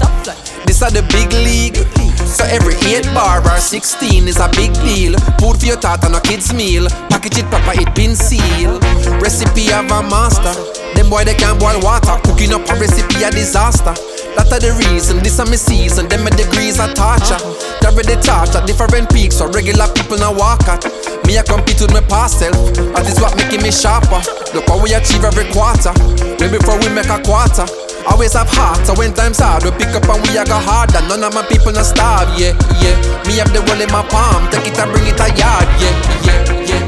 this 0.66 0.82
are 0.82 0.90
the 0.90 1.02
big 1.10 1.32
league. 1.32 1.76
So 2.22 2.44
every 2.44 2.74
8 2.88 3.04
bar 3.12 3.42
or 3.44 3.60
16 3.60 4.26
is 4.26 4.38
a 4.38 4.48
big 4.56 4.72
deal. 4.86 5.18
Food 5.36 5.60
for 5.60 5.66
your 5.66 5.76
and 5.76 6.16
a 6.16 6.20
kid's 6.20 6.54
meal. 6.54 6.88
Package 7.10 7.38
it 7.38 7.46
proper, 7.50 7.78
it 7.78 7.94
been 7.94 8.16
sealed. 8.16 8.82
Recipe 9.20 9.70
of 9.72 9.90
a 9.90 10.00
master. 10.00 10.54
Them 10.94 11.10
boy 11.10 11.24
they 11.24 11.34
can't 11.34 11.60
boil 11.60 11.78
water. 11.82 12.16
Cooking 12.24 12.54
up 12.54 12.64
a 12.70 12.74
recipe 12.80 13.22
a 13.24 13.30
disaster. 13.30 13.92
That 14.36 14.48
are 14.48 14.60
the 14.60 14.72
reason, 14.88 15.18
this 15.18 15.38
are 15.40 15.46
my 15.46 15.56
season. 15.56 16.08
Them 16.08 16.24
my 16.24 16.30
degrees 16.30 16.80
are 16.80 16.88
torture. 16.94 17.36
Carry 17.84 18.02
the 18.08 18.16
at 18.56 18.66
different 18.66 19.12
peaks, 19.12 19.36
so 19.36 19.50
regular 19.50 19.88
people 19.92 20.16
now 20.16 20.32
walk 20.32 20.62
at. 20.68 21.01
Me 21.32 21.38
I 21.38 21.42
compete 21.48 21.80
with 21.80 21.96
my 21.96 22.04
past 22.12 22.44
self. 22.44 22.52
That 22.92 23.08
is 23.08 23.16
what 23.16 23.32
making 23.40 23.64
me 23.64 23.72
sharper. 23.72 24.20
Look 24.52 24.68
how 24.68 24.76
we 24.76 24.92
achieve 24.92 25.24
every 25.24 25.48
quarter. 25.48 25.88
Way 26.36 26.52
before 26.52 26.76
we 26.76 26.92
make 26.92 27.08
a 27.08 27.16
quarter. 27.24 27.64
Always 28.04 28.36
have 28.36 28.52
heart, 28.52 28.84
so 28.84 28.92
when 29.00 29.16
times 29.16 29.40
hard, 29.40 29.64
we 29.64 29.72
pick 29.80 29.96
up 29.96 30.04
and 30.12 30.20
we 30.28 30.36
a 30.36 30.44
go 30.44 30.60
harder. 30.60 31.00
None 31.08 31.24
of 31.24 31.32
my 31.32 31.40
people 31.48 31.72
not 31.72 31.88
starve, 31.88 32.28
yeah, 32.36 32.52
yeah. 32.84 33.00
Me 33.24 33.40
have 33.40 33.48
the 33.48 33.64
world 33.64 33.80
in 33.80 33.88
my 33.88 34.04
palm, 34.12 34.44
take 34.52 34.68
it 34.68 34.76
and 34.76 34.92
bring 34.92 35.08
it 35.08 35.16
a 35.16 35.32
yard, 35.32 35.64
yeah, 35.80 35.96
yeah, 36.20 36.68
yeah. 36.68 36.82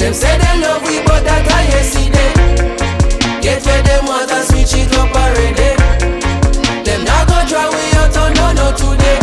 Them 0.00 0.16
say 0.16 0.32
they 0.32 0.54
love 0.64 0.80
we, 0.80 1.04
but 1.04 1.20
that 1.28 1.44
I 1.44 1.68
see 1.84 2.08
them. 2.08 2.32
Get 3.44 3.60
where 3.68 3.84
them 3.84 4.08
want 4.08 4.32
and 4.32 4.48
switch 4.48 4.80
it 4.80 4.96
up 4.96 5.12
already. 5.12 5.76
Them 6.88 7.04
not 7.04 7.28
go 7.28 7.36
try 7.44 7.68
we 7.68 7.84
out 8.00 8.16
on 8.16 8.32
no 8.32 8.48
no 8.56 8.66
today. 8.72 9.20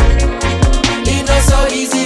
It 1.01 1.25
not 1.25 1.41
so 1.41 1.65
easy 1.73 1.96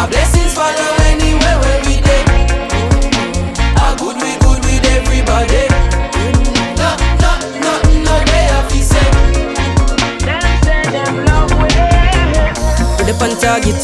God 0.00 0.08
blessings 0.10 0.54
follow 0.54 0.96
anywhere 1.12 1.58
where 1.60 1.80
we 1.84 2.00
dey. 2.00 2.24
A 3.84 3.96
good 4.00 4.16
we 4.16 4.32
good 4.40 4.60
with 4.64 4.84
everybody. 4.96 5.68
No 6.80 6.88
no 7.20 7.32
no 7.60 7.72
no 8.06 8.14
they 8.24 8.44
have 8.48 8.68
to 8.72 8.80
say. 8.80 9.08
With 12.96 13.06
the 13.08 13.14
on 13.20 13.32
target, 13.40 13.76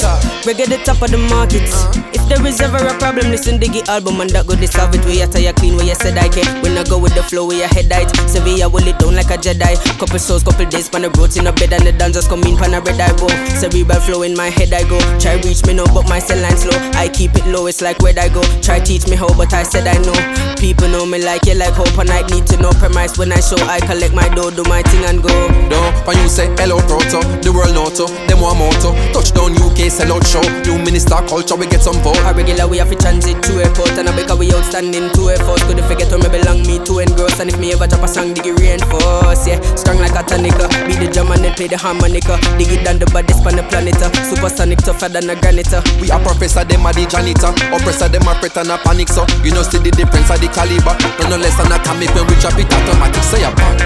reggae 0.47 0.71
the 0.71 0.79
top 0.87 1.03
of 1.03 1.11
the 1.11 1.19
market. 1.19 1.67
If 2.15 2.23
there 2.31 2.39
is 2.47 2.61
ever 2.63 2.79
a 2.79 2.95
problem, 3.03 3.35
listen 3.35 3.59
to 3.59 3.67
the 3.67 3.83
album 3.91 4.23
and 4.23 4.31
that 4.31 4.47
go 4.47 4.55
solve 4.71 4.95
it. 4.95 5.03
We 5.05 5.19
are 5.19 5.27
tire 5.27 5.53
clean, 5.53 5.75
you 5.83 5.95
said 5.99 6.15
I 6.17 6.31
can. 6.31 6.47
When 6.63 6.79
I 6.79 6.87
go 6.87 7.03
with 7.03 7.19
the 7.19 7.23
flow, 7.27 7.51
we 7.51 7.67
are 7.67 7.71
head 7.75 7.91
height. 7.91 8.15
Sevilla 8.31 8.71
will 8.71 8.87
it 8.87 8.99
down 9.03 9.19
like 9.19 9.35
a 9.35 9.39
Jedi. 9.39 9.75
Couple 9.99 10.19
souls, 10.23 10.47
couple 10.47 10.65
days, 10.71 10.89
pan 10.89 11.03
the 11.03 11.11
roads 11.19 11.37
in 11.37 11.51
a 11.51 11.53
bed 11.53 11.75
and 11.75 11.83
the 11.83 11.93
dancers 11.93 12.31
come 12.31 12.47
in, 12.47 12.55
pan 12.57 12.75
a 12.75 12.81
red 12.81 13.01
eye 13.03 13.11
bow. 13.19 13.27
Cerebral 13.59 13.99
flow 13.99 14.23
in 14.23 14.39
my 14.39 14.47
head 14.47 14.71
I 14.71 14.87
go. 14.87 14.99
Try 15.19 15.43
reach 15.43 15.67
me 15.67 15.75
now, 15.75 15.91
but 15.91 16.07
my 16.07 16.23
cell 16.23 16.39
line 16.39 16.57
slow. 16.57 16.79
I 16.95 17.11
keep 17.11 17.35
it 17.35 17.47
low, 17.51 17.67
it's 17.67 17.83
like 17.83 17.99
where 17.99 18.15
I 18.15 18.31
go. 18.31 18.43
Try 18.63 18.79
teach 18.79 19.11
me 19.11 19.19
how, 19.19 19.31
but 19.35 19.51
I 19.51 19.67
said 19.67 19.91
I 19.91 19.99
know. 20.07 20.15
People 20.63 20.87
know 20.89 21.07
me 21.07 21.19
like 21.23 21.43
you 21.47 21.59
like 21.59 21.75
hope, 21.75 21.99
and 21.99 22.11
I 22.11 22.23
need 22.31 22.47
to 22.55 22.57
know 22.63 22.71
premise 22.79 23.19
when 23.19 23.35
I 23.35 23.43
show. 23.43 23.59
I 23.67 23.83
collect 23.83 24.15
my 24.15 24.31
dough, 24.31 24.55
do 24.55 24.63
my 24.71 24.83
thing 24.87 25.03
and 25.11 25.19
go. 25.23 25.35
No, 25.67 25.81
when 26.07 26.19
you 26.23 26.31
say 26.31 26.47
hello 26.55 26.79
proto, 26.87 27.19
the 27.43 27.51
world 27.51 27.75
noto, 27.75 28.07
them 28.31 28.41
one 28.41 28.59
motto. 28.59 28.95
Touchdown 29.11 29.59
UK, 29.59 29.91
sell 29.91 30.15
out 30.15 30.23
show. 30.37 30.45
New 30.69 30.77
minister 30.85 31.17
culture, 31.25 31.57
we 31.57 31.67
get 31.67 31.81
some 31.81 31.97
vote. 32.05 32.19
A 32.29 32.35
regular 32.35 32.69
we 32.69 32.79
have 32.79 32.91
to 32.91 32.97
transit 32.97 33.41
to 33.49 33.65
airport 33.65 33.97
and 33.97 34.09
I 34.09 34.13
make 34.13 34.29
because 34.29 34.39
we 34.39 34.53
outstanding 34.53 35.09
to 35.17 35.31
effort. 35.33 35.61
Could 35.65 35.81
forget 35.89 36.13
where 36.13 36.21
me 36.21 36.29
belong, 36.29 36.61
me 36.69 36.77
to 36.85 37.01
engross. 37.01 37.41
And 37.41 37.49
if 37.49 37.59
me 37.59 37.73
ever 37.73 37.87
drop 37.87 38.05
a 38.05 38.09
song, 38.09 38.35
dig 38.35 38.47
it 38.47 38.59
reinforce. 38.61 39.47
Yeah, 39.49 39.61
strong 39.77 39.99
like 39.99 40.17
a 40.17 40.23
tonica. 40.27 40.69
Be 40.85 40.95
the 41.01 41.09
drum 41.09 41.33
and 41.33 41.45
then 41.45 41.55
play 41.55 41.69
the 41.69 41.79
harmonica. 41.79 42.37
Dig 42.61 42.73
it 42.73 42.85
down 42.85 42.99
the 42.99 43.07
baddest 43.07 43.47
on 43.47 43.57
the 43.57 43.65
planet. 43.65 43.97
uh. 44.03 44.13
Supersonic 44.29 44.79
tougher 44.85 45.09
than 45.09 45.31
a 45.31 45.37
granite. 45.39 45.73
uh. 45.73 45.83
We 46.01 46.11
are 46.11 46.21
professor, 46.21 46.65
them 46.65 46.85
are 46.85 46.93
the 46.93 47.07
janitor. 47.07 47.53
Oppressor, 47.73 48.09
them 48.09 48.29
are 48.29 48.37
fret 48.37 48.57
and 48.59 48.71
a 48.71 48.77
panic, 48.79 49.09
so 49.09 49.25
you 49.43 49.53
know 49.53 49.63
see 49.63 49.79
the 49.79 49.91
difference 49.91 50.29
of 50.31 50.41
the 50.41 50.49
caliber. 50.53 50.95
No, 51.25 51.31
no 51.31 51.37
less 51.41 51.57
than 51.57 51.73
atomic 51.73 52.13
when 52.15 52.27
we 52.29 52.35
drop 52.43 52.59
it 52.59 52.69
automatic. 52.69 53.23
Say 53.25 53.43
a 53.47 53.51
bang. 53.55 53.79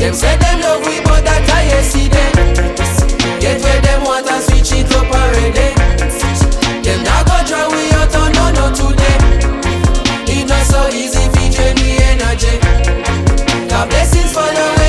Them 0.00 0.14
say 0.14 0.34
them 0.40 0.60
love 0.64 0.80
we, 0.86 1.00
but 1.04 1.22
that 1.24 1.44
I 1.52 1.82
see 1.84 2.08
them. 2.08 2.99
Get 3.40 3.60
where 3.62 3.80
them 3.80 4.04
want 4.04 4.30
and 4.30 4.42
switch 4.44 4.72
it 4.72 4.92
up 4.92 5.08
already. 5.08 5.74
Them 6.84 7.02
not 7.04 7.26
go 7.26 7.36
try 7.48 7.66
we 7.72 7.90
out 7.96 8.14
on 8.16 8.32
no 8.36 8.44
no 8.52 8.66
today. 8.74 9.18
It 10.28 10.46
not 10.48 10.64
so 10.66 10.88
easy 10.88 11.24
fi 11.32 11.48
drain 11.48 11.74
the 11.76 11.90
energy. 12.12 12.54
God 13.68 13.88
blessings 13.88 14.32
follow 14.32 14.79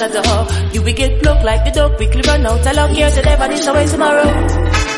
man. 0.00 0.74
You 0.74 0.82
will 0.82 0.94
get 0.94 1.22
look 1.22 1.42
like 1.42 1.64
the 1.64 1.70
dog, 1.70 1.96
quickly 1.96 2.22
run 2.26 2.46
out. 2.46 2.62
Tell 2.62 2.78
off 2.78 2.94
gears 2.94 3.16
and 3.16 3.26
everybody 3.26 3.56
show 3.62 3.74
it 3.76 3.88
tomorrow. 3.88 4.24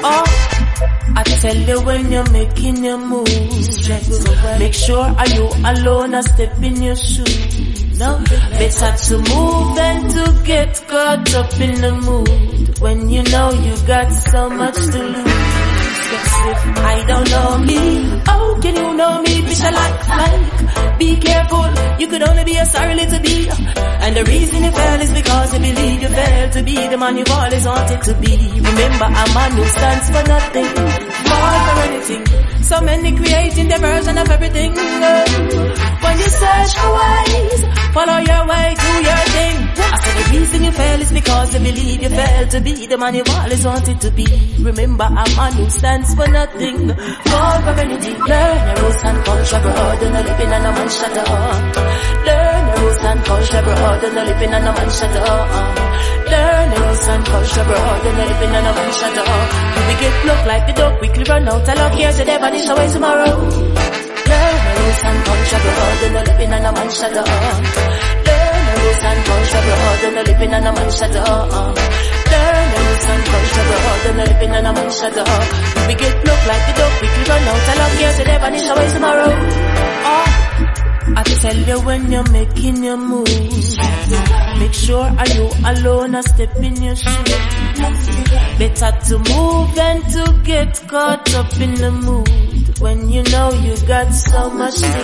Oh. 0.03 0.47
I 1.19 1.23
tell 1.23 1.57
you 1.57 1.81
when 1.83 2.13
you're 2.13 2.31
making 2.31 2.85
your 2.85 2.99
moves, 2.99 3.89
make 4.59 4.75
sure 4.75 5.05
are 5.05 5.29
you 5.29 5.49
alone 5.65 6.15
or 6.15 6.23
step 6.23 6.63
in 6.63 6.83
your 6.83 6.97
shoes. 6.97 7.99
No, 7.99 8.23
better 8.29 8.97
to 8.97 9.17
move 9.17 9.77
than 9.77 10.11
to 10.11 10.43
get 10.45 10.85
caught 10.87 11.35
up 11.35 11.61
in 11.61 11.81
the 11.81 11.93
mood 11.93 12.79
when 12.81 13.09
you 13.09 13.23
know 13.23 13.51
you 13.51 13.75
got 13.87 14.11
so 14.11 14.51
much 14.51 14.75
to 14.75 15.03
lose. 15.03 15.46
I 16.93 17.05
don't 17.07 17.31
know 17.31 17.59
me, 17.59 18.23
how 18.25 18.61
can 18.61 18.77
you 18.77 18.95
know 18.95 19.23
me? 19.23 19.35
I 19.59 19.71
like, 19.71 20.09
like. 20.09 20.99
Be 20.99 21.17
careful, 21.17 21.67
you 22.01 22.07
could 22.07 22.23
only 22.23 22.45
be 22.45 22.57
a 22.57 22.67
sorry 22.67 22.95
little 22.95 23.21
bee. 23.21 23.49
And 23.49 24.17
the 24.17 24.25
reason 24.25 24.63
you 24.65 24.71
fell 24.71 25.01
is 25.01 25.11
because 25.11 25.53
you 25.55 25.61
believe 25.61 26.03
you 26.03 26.09
failed 26.09 26.53
to 26.53 26.63
be 26.63 26.75
the 26.89 26.97
man 26.97 27.17
you've 27.19 27.31
always 27.31 27.67
wanted 27.67 28.03
to 28.03 28.15
be. 28.15 28.37
Remember, 28.71 29.07
a 29.07 29.25
man 29.35 29.53
who 29.53 29.65
stands 29.67 30.07
for 30.07 30.23
nothing, 30.35 30.69
fall 31.29 31.59
for 31.67 31.77
anything. 31.89 32.63
So 32.63 32.81
many 32.81 33.17
creating 33.17 33.69
their 33.69 33.79
version 33.79 34.19
of 34.19 34.31
everything. 34.31 34.73
When 36.07 36.17
you 36.23 36.31
search 36.31 36.73
for 36.79 36.91
ways, 36.99 37.61
follow 37.97 38.19
your 38.31 38.43
way, 38.47 38.67
do 38.79 38.93
your 39.11 39.23
thing. 39.35 39.57
I 39.77 39.97
said 40.03 40.15
the 40.17 40.25
reason 40.39 40.63
you 40.65 40.73
fail 40.73 41.01
is 41.01 41.13
because 41.13 41.55
you 41.55 41.61
believe 41.61 42.03
you 42.03 42.09
failed 42.11 42.51
to 42.51 42.61
be 42.61 42.87
the 42.87 42.99
man 42.99 43.15
you've 43.15 43.29
always 43.31 43.65
wanted 43.65 44.01
to 44.01 44.11
be. 44.13 44.27
Remember, 44.61 45.05
I'm 45.05 45.19
a 45.19 45.37
man 45.37 45.53
who 45.55 45.69
stands 45.71 46.15
for 46.15 46.27
nothing. 46.29 46.79
Fall 47.31 47.59
for 47.67 47.75
anything. 47.85 48.17
Learn 48.33 48.59
your 48.67 48.77
roots 48.87 49.03
and 49.05 49.19
culture, 49.27 49.61
bro. 49.61 49.85
Do 50.01 50.07
not 50.11 50.25
live 50.27 50.41
in 50.41 50.53
a 50.53 50.59
man 50.63 50.89
shut 50.89 51.17
up. 51.17 51.77
Learn 52.27 52.63
your 52.67 52.79
roots 52.87 53.05
and 53.11 53.21
culture, 53.27 53.63
bro. 53.67 54.01
Do 54.01 54.09
not 54.15 54.27
live 54.27 54.43
in 54.43 54.55
a 54.55 54.61
man 54.63 54.91
shut 54.99 55.17
up. 55.17 55.49
Learn 56.33 56.67
your 56.73 56.83
roots 56.87 57.09
and 57.09 57.25
culture, 57.27 57.65
bro. 57.67 57.81
Do 58.03 58.11
not 58.17 58.27
live 58.31 58.43
in 58.47 58.55
a 58.57 58.61
man 58.77 58.91
shut 59.01 59.19
up. 59.19 59.49
We 59.87 59.95
get 60.03 60.15
look 60.27 60.43
like 60.47 60.65
the 60.67 60.73
dog, 60.73 60.99
quickly 60.99 61.25
run 61.29 61.49
out. 61.49 61.69
I 61.69 61.75
love 61.75 61.99
years, 61.99 62.17
so 62.17 62.25
they 62.25 62.37
vanish 62.39 62.69
away 62.69 62.89
tomorrow. 62.93 64.06
Learn 64.31 64.57
your 64.67 64.77
roots 64.83 65.03
and 65.05 65.19
culture, 65.27 65.61
bro. 65.63 65.73
A 65.77 65.79
no 66.11 66.21
live 66.27 66.41
in 66.41 66.53
a 66.53 66.59
no 66.61 66.71
man. 66.73 66.89
Learn 68.27 68.67
your 68.67 68.77
roots 68.83 69.05
and 69.07 69.21
culture, 69.27 69.65
bro. 69.67 69.93
Do 70.03 70.09
not 70.17 70.27
live 70.27 70.43
in 70.43 70.55
a 70.55 70.57
no 74.63 74.73
man. 74.73 74.87
We 75.89 75.95
get 75.95 76.17
look 76.27 76.43
like 76.47 76.65
the 76.67 76.73
dog, 76.79 76.93
quickly 76.99 77.25
run 77.31 77.43
out. 77.51 77.57
Ah, 77.57 77.71
I 77.71 77.73
love 77.79 77.95
years, 78.01 78.15
so 78.17 78.23
they 78.25 78.39
vanish 78.39 78.69
away 78.69 78.89
tomorrow. 78.93 79.31
I 81.19 81.23
tell 81.23 81.57
you 81.57 81.81
when 81.87 82.11
you're 82.11 82.29
making 82.31 82.83
your 82.83 82.97
moves 82.97 83.77
Make 84.59 84.75
sure 84.75 85.05
are 85.05 85.29
you 85.29 85.49
alone 85.65 86.17
or 86.17 86.23
step 86.23 86.57
in 86.57 86.83
your 86.83 86.97
shoes 86.97 88.09
Better 88.59 88.91
to 89.07 89.19
move 89.19 89.75
than 89.77 90.03
to 90.13 90.41
get 90.45 90.83
caught 90.89 91.33
up 91.35 91.61
in 91.61 91.75
the 91.77 91.91
mood 91.93 92.29
When 92.79 93.11
you 93.11 93.23
know 93.23 93.51
you 93.53 93.75
got 93.87 94.11
so 94.13 94.51
much 94.51 94.77
to 94.77 95.03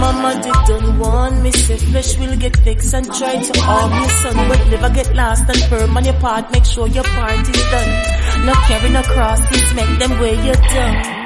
Mama 0.00 0.40
didn't 0.42 0.98
warn 0.98 1.42
me 1.42 1.50
Say 1.52 1.76
flesh 1.76 2.16
will 2.18 2.36
get 2.36 2.56
fixed 2.56 2.94
and 2.94 3.04
try 3.06 3.42
to 3.42 3.60
harm 3.60 3.92
your 3.92 4.08
son 4.08 4.48
But 4.48 4.66
never 4.68 4.90
get 4.94 5.14
lost 5.14 5.44
and 5.48 5.62
firm 5.68 5.96
on 5.96 6.04
your 6.04 6.14
part 6.14 6.50
Make 6.50 6.64
sure 6.64 6.86
your 6.88 7.04
part 7.04 7.40
is 7.40 7.64
done 7.70 8.46
No 8.46 8.52
carrying 8.68 8.96
across 8.96 9.40
this 9.50 9.74
make 9.74 9.98
them 9.98 10.18
weigh 10.18 10.46
you 10.46 10.54
down 10.54 11.24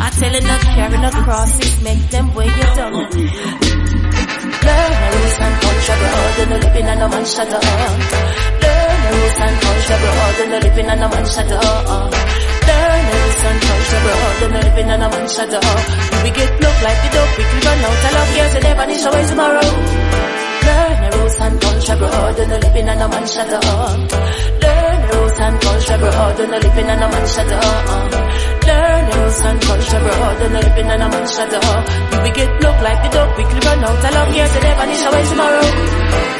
I 0.00 0.10
tell 0.10 0.32
you 0.32 0.40
not 0.40 0.60
carrying 0.60 1.04
across 1.04 1.58
it, 1.60 1.82
make 1.84 2.10
them 2.10 2.34
weigh 2.34 2.46
you 2.46 2.68
down. 2.74 2.92
Learn 2.92 3.10
the 3.12 5.08
rules 5.12 5.36
and 5.38 5.54
culture, 5.62 5.96
bro. 6.00 6.32
Do 6.36 6.42
no 6.50 6.56
living 6.56 6.86
and 6.86 6.98
no 6.98 7.08
man 7.08 7.24
shut 7.26 7.52
up. 7.52 7.62
Learn 7.62 8.98
the 9.02 9.10
rules 9.12 9.36
and 9.38 9.60
culture, 9.60 9.98
bro. 10.00 10.32
Do 10.38 10.44
no 10.50 10.58
living 10.58 10.86
and 10.86 11.00
no 11.00 11.08
man 11.08 11.26
shut 11.26 11.52
up. 11.52 12.51
Rules 12.62 13.42
and 13.48 13.58
culture, 13.62 14.00
bro. 14.04 14.14
Do 14.38 14.46
no 14.52 14.60
living 14.62 14.88
and 14.90 15.00
no 15.02 15.08
man 15.10 15.26
up. 15.26 16.22
We 16.22 16.30
get 16.30 16.52
look 16.62 16.78
like 16.86 16.98
the 17.02 17.08
dope, 17.14 17.32
quickly 17.34 17.60
run 17.66 17.78
out. 17.82 18.04
I 18.06 18.10
love 18.12 18.30
years 18.36 18.54
and 18.56 18.64
never 18.64 18.86
need 18.86 19.04
away 19.06 19.24
tomorrow. 19.26 19.68
Learn 20.66 20.96
the 21.02 21.08
rules 21.16 21.36
and 21.42 21.56
culture, 21.60 21.96
bro. 21.96 22.10
Do 22.36 22.44
no 22.46 22.56
living 22.62 22.88
and 22.88 22.98
no 23.00 23.08
man 23.08 23.24
up. 23.52 23.64
Learn 24.62 24.96
the 25.02 25.08
rules 25.12 25.38
and 25.42 25.56
culture, 25.60 25.98
bro. 25.98 26.10
Do 26.36 26.44
no 26.46 26.58
living 26.62 26.88
and 26.92 27.00
no 27.02 27.08
man 27.10 27.22
up. 27.22 27.72
Learn 28.68 29.02
the 29.08 29.14
rules 29.18 29.40
and 29.42 29.58
culture, 29.62 30.00
bro. 30.02 30.14
Do 30.38 30.46
no 30.54 30.60
living 30.62 30.88
and 30.92 31.00
no 31.02 31.08
man 31.08 31.54
up. 31.58 32.22
We 32.22 32.30
get 32.30 32.50
look 32.62 32.78
like 32.86 33.00
the 33.02 33.08
dope, 33.10 33.34
quickly 33.34 33.60
run 33.66 33.84
out. 33.84 34.04
I 34.04 34.10
love 34.10 34.30
years 34.34 34.54
and 34.54 34.64
never 34.64 34.86
need 34.86 35.02
away 35.06 35.24
tomorrow. 35.26 36.31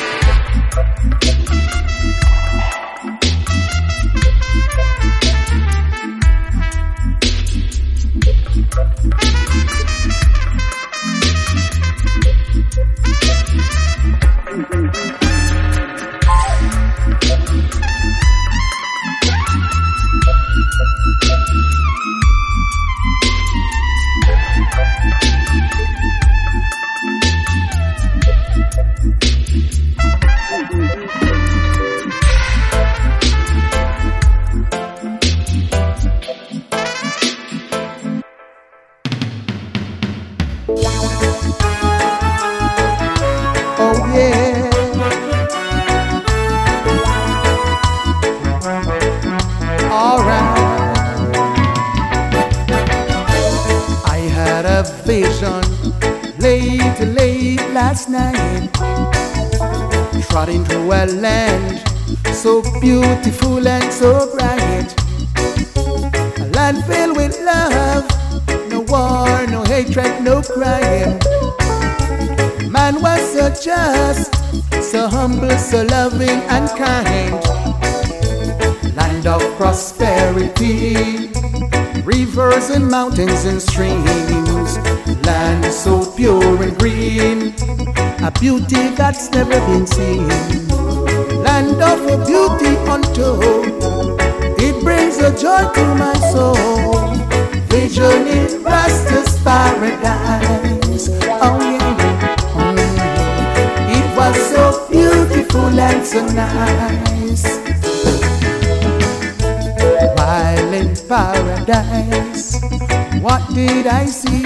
What 113.21 113.43
did 113.55 113.87
I 113.87 114.07
see? 114.07 114.43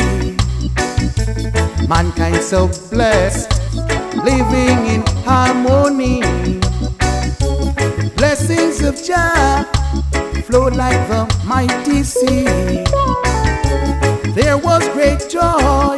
Mankind 1.88 2.42
so 2.42 2.68
blessed, 2.90 3.50
living 4.24 4.86
in 4.86 5.02
harmony. 5.24 6.20
Blessings 8.16 8.82
of 8.82 8.96
Jah 9.02 9.64
flow 10.46 10.68
like 10.68 11.08
the 11.08 11.26
mighty 11.44 12.02
sea. 12.02 12.44
There 14.32 14.58
was 14.58 14.86
great 14.90 15.28
joy, 15.28 15.96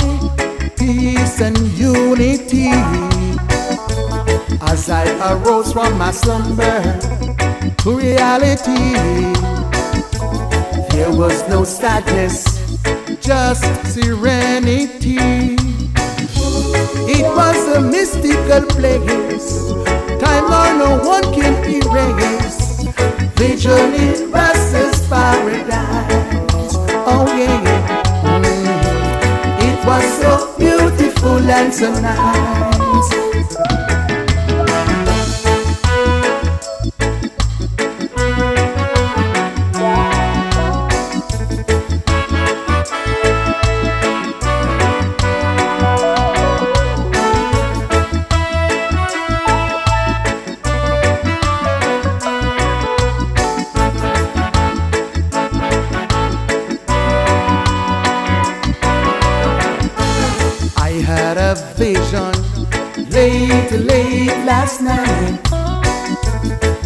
peace, 0.76 1.40
and 1.40 1.58
unity. 1.78 2.70
As 4.60 4.90
I 4.90 5.04
arose 5.32 5.72
from 5.72 5.98
my 5.98 6.10
slumber 6.10 6.80
to 7.78 7.96
reality, 7.96 9.57
there 10.98 11.16
was 11.16 11.48
no 11.48 11.62
sadness, 11.62 12.42
just 13.20 13.62
serenity. 13.86 15.54
It 17.16 17.24
was 17.38 17.58
a 17.76 17.80
mystical 17.80 18.62
place, 18.76 19.50
time 20.18 20.50
or 20.60 20.70
no 20.82 20.90
one 21.14 21.22
can 21.32 21.54
erase. 21.70 22.82
Vision 23.38 24.32
Rasta's 24.32 24.98
paradise. 25.08 26.74
Oh 27.06 27.26
yeah, 27.38 27.62
yeah. 27.62 28.02
Mm. 28.42 28.58
It 29.68 29.78
was 29.86 30.04
so 30.20 30.58
beautiful 30.58 31.38
and 31.58 31.72
so 31.72 31.92
nice. 32.00 32.77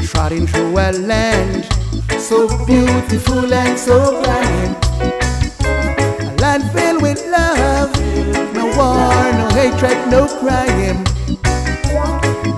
Trotting 0.02 0.46
through 0.46 0.78
a 0.78 0.92
land 0.92 1.66
so 2.18 2.48
beautiful 2.64 3.52
and 3.52 3.78
so 3.78 4.22
bright. 4.22 4.76
A 5.60 6.34
land 6.40 6.62
filled 6.72 7.02
with 7.02 7.22
love, 7.26 7.92
no 8.54 8.64
war, 8.78 9.32
no 9.36 9.46
hatred, 9.52 9.98
no 10.08 10.26
crime. 10.40 11.04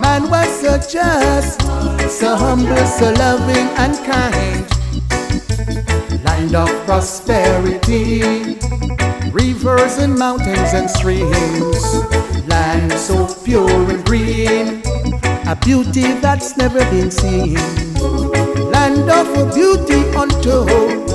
Man 0.00 0.30
was 0.30 0.48
so 0.60 0.78
just, 0.78 1.62
so 2.08 2.36
humble, 2.36 2.86
so 2.86 3.10
loving 3.14 3.66
and 3.82 3.96
kind. 4.06 4.64
Land 6.24 6.54
of 6.54 6.70
prosperity, 6.86 8.56
rivers 9.32 9.98
and 9.98 10.16
mountains 10.16 10.74
and 10.74 10.88
streams. 10.88 11.82
Land 12.46 12.92
so 12.92 13.26
pure 13.44 13.90
and 13.90 14.04
green, 14.04 14.83
a 15.46 15.54
beauty 15.56 16.12
that's 16.20 16.56
never 16.56 16.78
been 16.90 17.10
seen. 17.10 17.54
Land 18.70 19.10
of 19.10 19.54
beauty 19.54 20.00
untold, 20.16 21.10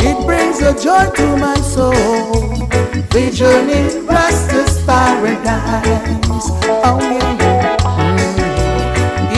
it 0.00 0.26
brings 0.26 0.60
a 0.60 0.72
joy 0.72 1.10
to 1.16 1.36
my 1.36 1.56
soul. 1.56 2.66
Vision 3.10 3.68
in 3.70 4.06
Rasta's 4.06 4.84
paradise. 4.84 6.46
Oh 6.86 6.98
yeah. 7.00 7.76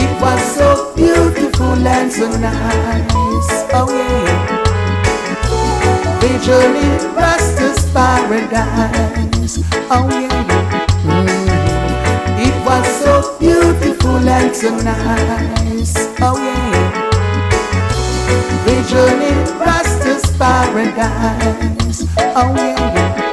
It 0.01 0.11
was 0.21 0.41
so 0.55 0.93
beautiful 0.95 1.87
and 1.87 2.11
so 2.11 2.27
nice. 2.37 3.51
Oh 3.73 3.89
yeah. 3.89 4.59
Vision 6.21 6.75
in 6.75 7.15
Rasta's 7.15 7.79
paradise. 7.91 9.59
Oh 9.89 10.07
yeah. 10.09 10.37
It 12.45 12.55
was 12.65 12.87
so 13.03 13.10
and 14.31 14.55
so 14.55 14.69
nice. 14.77 15.93
Oh 16.21 16.37
yeah. 16.37 16.91
Vision 18.65 19.19
Rasta's 19.59 20.25
paradise. 20.37 22.05
Oh 22.39 22.53
yeah. 22.55 23.31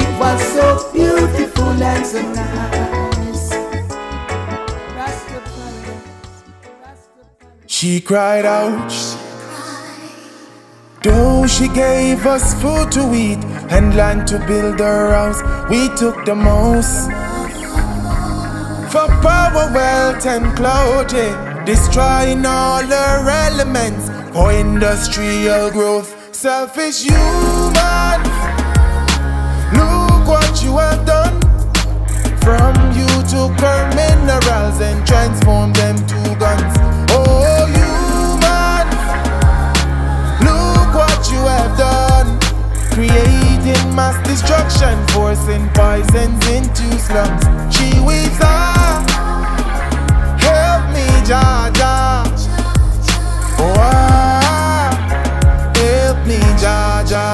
It 0.00 0.10
was 0.20 0.40
so 0.56 0.92
beautiful 0.92 1.72
and 1.92 2.06
so 2.06 2.20
nice. 2.32 2.50
She 7.66 8.00
cried 8.00 8.44
out. 8.44 8.92
Though 11.02 11.46
she 11.46 11.66
gave 11.68 12.26
us 12.26 12.52
food 12.60 12.92
to 12.92 13.14
eat 13.14 13.42
and 13.70 13.96
land 13.96 14.26
to 14.28 14.38
build 14.46 14.80
her 14.80 15.14
house, 15.14 15.40
we 15.70 15.88
took 15.96 16.26
the 16.26 16.34
most. 16.34 17.19
Power, 19.22 19.70
wealth, 19.74 20.24
and 20.24 20.56
clothing, 20.56 21.34
eh? 21.34 21.64
destroying 21.64 22.46
all 22.46 22.82
her 22.82 23.28
elements 23.28 24.08
for 24.32 24.50
industrial 24.50 25.70
growth. 25.70 26.34
Selfish 26.34 27.02
human, 27.02 28.20
look 29.76 30.26
what 30.26 30.62
you 30.62 30.78
have 30.78 31.04
done. 31.04 31.38
From 32.40 32.74
you 32.96 33.08
took 33.28 33.52
her 33.60 33.82
minerals 33.94 34.80
and 34.80 35.06
transformed 35.06 35.76
them 35.76 35.96
to 35.96 36.36
guns. 36.38 36.74
Oh, 37.12 37.66
human, 37.76 38.86
look 40.46 40.94
what 40.94 41.30
you 41.30 41.40
have 41.46 41.76
done. 41.76 42.38
Creating 42.94 43.39
mass 44.00 44.16
destruction, 44.26 44.96
forcing 45.08 45.64
poisons 45.78 46.40
into 46.56 46.86
slums. 47.06 47.42
She 47.74 47.88
weaves 48.08 48.40
ah, 48.40 49.04
help 50.48 50.84
me, 50.96 51.06
Jaja. 51.28 51.96
Oh, 53.64 53.74
ah, 53.76 54.88
help 55.76 56.18
me, 56.30 56.40
Jaja. 56.62 57.26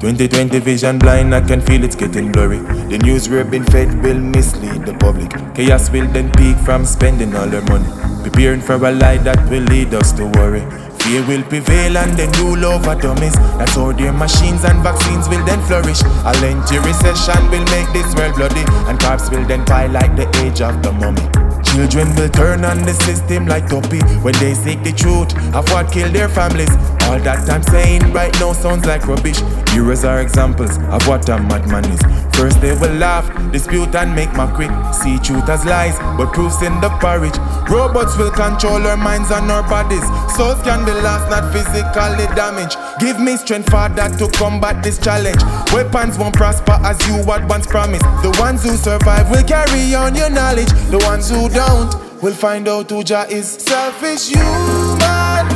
2020 0.00 0.58
vision 0.60 0.98
blind, 0.98 1.34
I 1.34 1.42
can 1.42 1.60
feel 1.60 1.84
it's 1.84 1.94
getting 1.94 2.32
blurry. 2.32 2.60
The 2.92 2.98
news 2.98 3.28
we've 3.28 3.50
been 3.50 3.64
fed 3.64 4.02
will 4.02 4.18
mislead 4.18 4.86
the 4.86 4.94
public. 4.94 5.30
Chaos 5.54 5.90
will 5.90 6.08
then 6.08 6.32
peak 6.32 6.56
from 6.68 6.86
spending 6.86 7.36
all 7.36 7.46
their 7.46 7.66
money. 7.72 7.90
Preparing 8.22 8.62
for 8.62 8.76
a 8.76 8.92
lie 8.92 9.18
that 9.28 9.40
will 9.50 9.66
lead 9.74 9.92
us 9.94 10.12
to 10.12 10.26
worry. 10.38 10.64
Fear 11.02 11.26
will 11.26 11.42
prevail 11.42 11.96
and 11.96 12.16
then 12.16 12.30
rule 12.40 12.64
over 12.64 12.94
dummies. 12.94 13.34
That's 13.58 13.74
how 13.74 13.92
their 13.92 14.12
machines 14.12 14.64
and 14.64 14.82
vaccines 14.82 15.28
will 15.28 15.44
then 15.44 15.60
flourish. 15.66 16.00
A 16.02 16.32
lengthy 16.40 16.78
recession 16.78 17.42
will 17.50 17.64
make 17.74 17.92
this 17.92 18.14
world 18.14 18.36
bloody, 18.36 18.64
and 18.88 18.98
corpse 19.00 19.28
will 19.30 19.44
then 19.44 19.64
pile 19.64 19.90
like 19.90 20.14
the 20.14 20.28
age 20.44 20.60
of 20.60 20.80
the 20.82 20.92
mummy. 20.92 21.51
Children 21.72 22.14
will 22.16 22.28
turn 22.28 22.66
on 22.66 22.82
the 22.82 22.92
system 22.92 23.46
like 23.46 23.66
Tuppy 23.66 24.00
when 24.20 24.34
they 24.34 24.52
seek 24.52 24.82
the 24.84 24.92
truth 24.92 25.32
of 25.56 25.66
what 25.70 25.90
killed 25.90 26.12
their 26.12 26.28
families. 26.28 26.68
All 27.08 27.18
that 27.24 27.48
I'm 27.48 27.62
saying 27.62 28.12
right 28.12 28.32
now 28.38 28.52
sounds 28.52 28.84
like 28.84 29.08
rubbish. 29.08 29.40
Heroes 29.72 30.04
are 30.04 30.20
examples 30.20 30.76
of 30.92 31.08
what 31.08 31.26
a 31.30 31.38
madman 31.38 31.88
is. 31.88 32.00
First 32.36 32.60
they 32.60 32.76
will 32.76 32.92
laugh, 33.00 33.24
dispute 33.52 33.94
and 33.94 34.14
make 34.14 34.32
mockery. 34.34 34.68
See 34.92 35.16
truth 35.18 35.48
as 35.48 35.64
lies, 35.64 35.96
but 36.20 36.32
proofs 36.34 36.60
in 36.60 36.78
the 36.84 36.90
porridge. 37.00 37.36
Robots 37.72 38.18
will 38.18 38.30
control 38.30 38.84
our 38.86 38.96
minds 38.96 39.30
and 39.30 39.50
our 39.50 39.62
bodies. 39.64 40.04
Souls 40.36 40.60
can 40.62 40.84
be 40.84 40.92
lost, 40.92 41.30
not 41.32 41.52
physically 41.56 42.28
damaged. 42.36 42.76
Give 43.00 43.18
me 43.18 43.36
strength, 43.36 43.70
Father, 43.70 44.08
to 44.18 44.28
combat 44.36 44.82
this 44.82 44.98
challenge. 44.98 45.42
Weapons 45.72 46.18
won't 46.18 46.34
prosper 46.34 46.78
as 46.82 46.98
you 47.08 47.24
once 47.26 47.66
promised. 47.66 48.04
The 48.22 48.36
ones 48.38 48.62
who 48.62 48.76
survive 48.76 49.30
will 49.30 49.42
carry 49.44 49.94
on 49.94 50.14
your 50.14 50.30
knowledge. 50.30 50.68
The 50.90 50.98
ones 50.98 51.28
who 51.30 51.48
don't 51.48 52.22
will 52.22 52.34
find 52.34 52.68
out 52.68 52.90
who 52.90 53.02
Jah 53.02 53.26
is. 53.28 53.48
Selfish 53.48 54.28
human. 54.28 55.46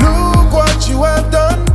Look 0.00 0.52
what 0.52 0.88
you 0.88 1.02
have 1.04 1.30
done. 1.30 1.66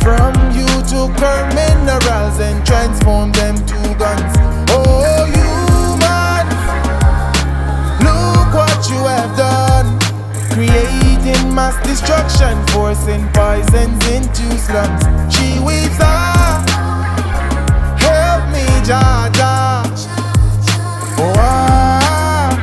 From 0.00 0.32
you 0.56 0.66
took 0.86 1.12
her 1.18 1.48
minerals 1.54 2.38
and 2.40 2.64
transformed 2.64 3.34
them 3.34 3.56
to 3.56 3.96
guns. 3.98 4.36
Oh, 4.70 5.26
human. 5.34 6.46
Look 8.06 8.54
what 8.54 8.88
you 8.88 9.04
have 9.04 9.36
done. 9.36 9.66
Creating 11.26 11.54
mass 11.56 11.74
destruction, 11.84 12.54
forcing 12.68 13.26
poisons 13.32 14.06
into 14.06 14.46
slums. 14.58 15.02
She 15.34 15.58
weaves 15.58 15.98
ah, 15.98 16.62
help 17.98 18.44
me, 18.54 18.62
Jaja. 18.86 19.82
Oh, 21.18 21.34
ah, 21.36 22.54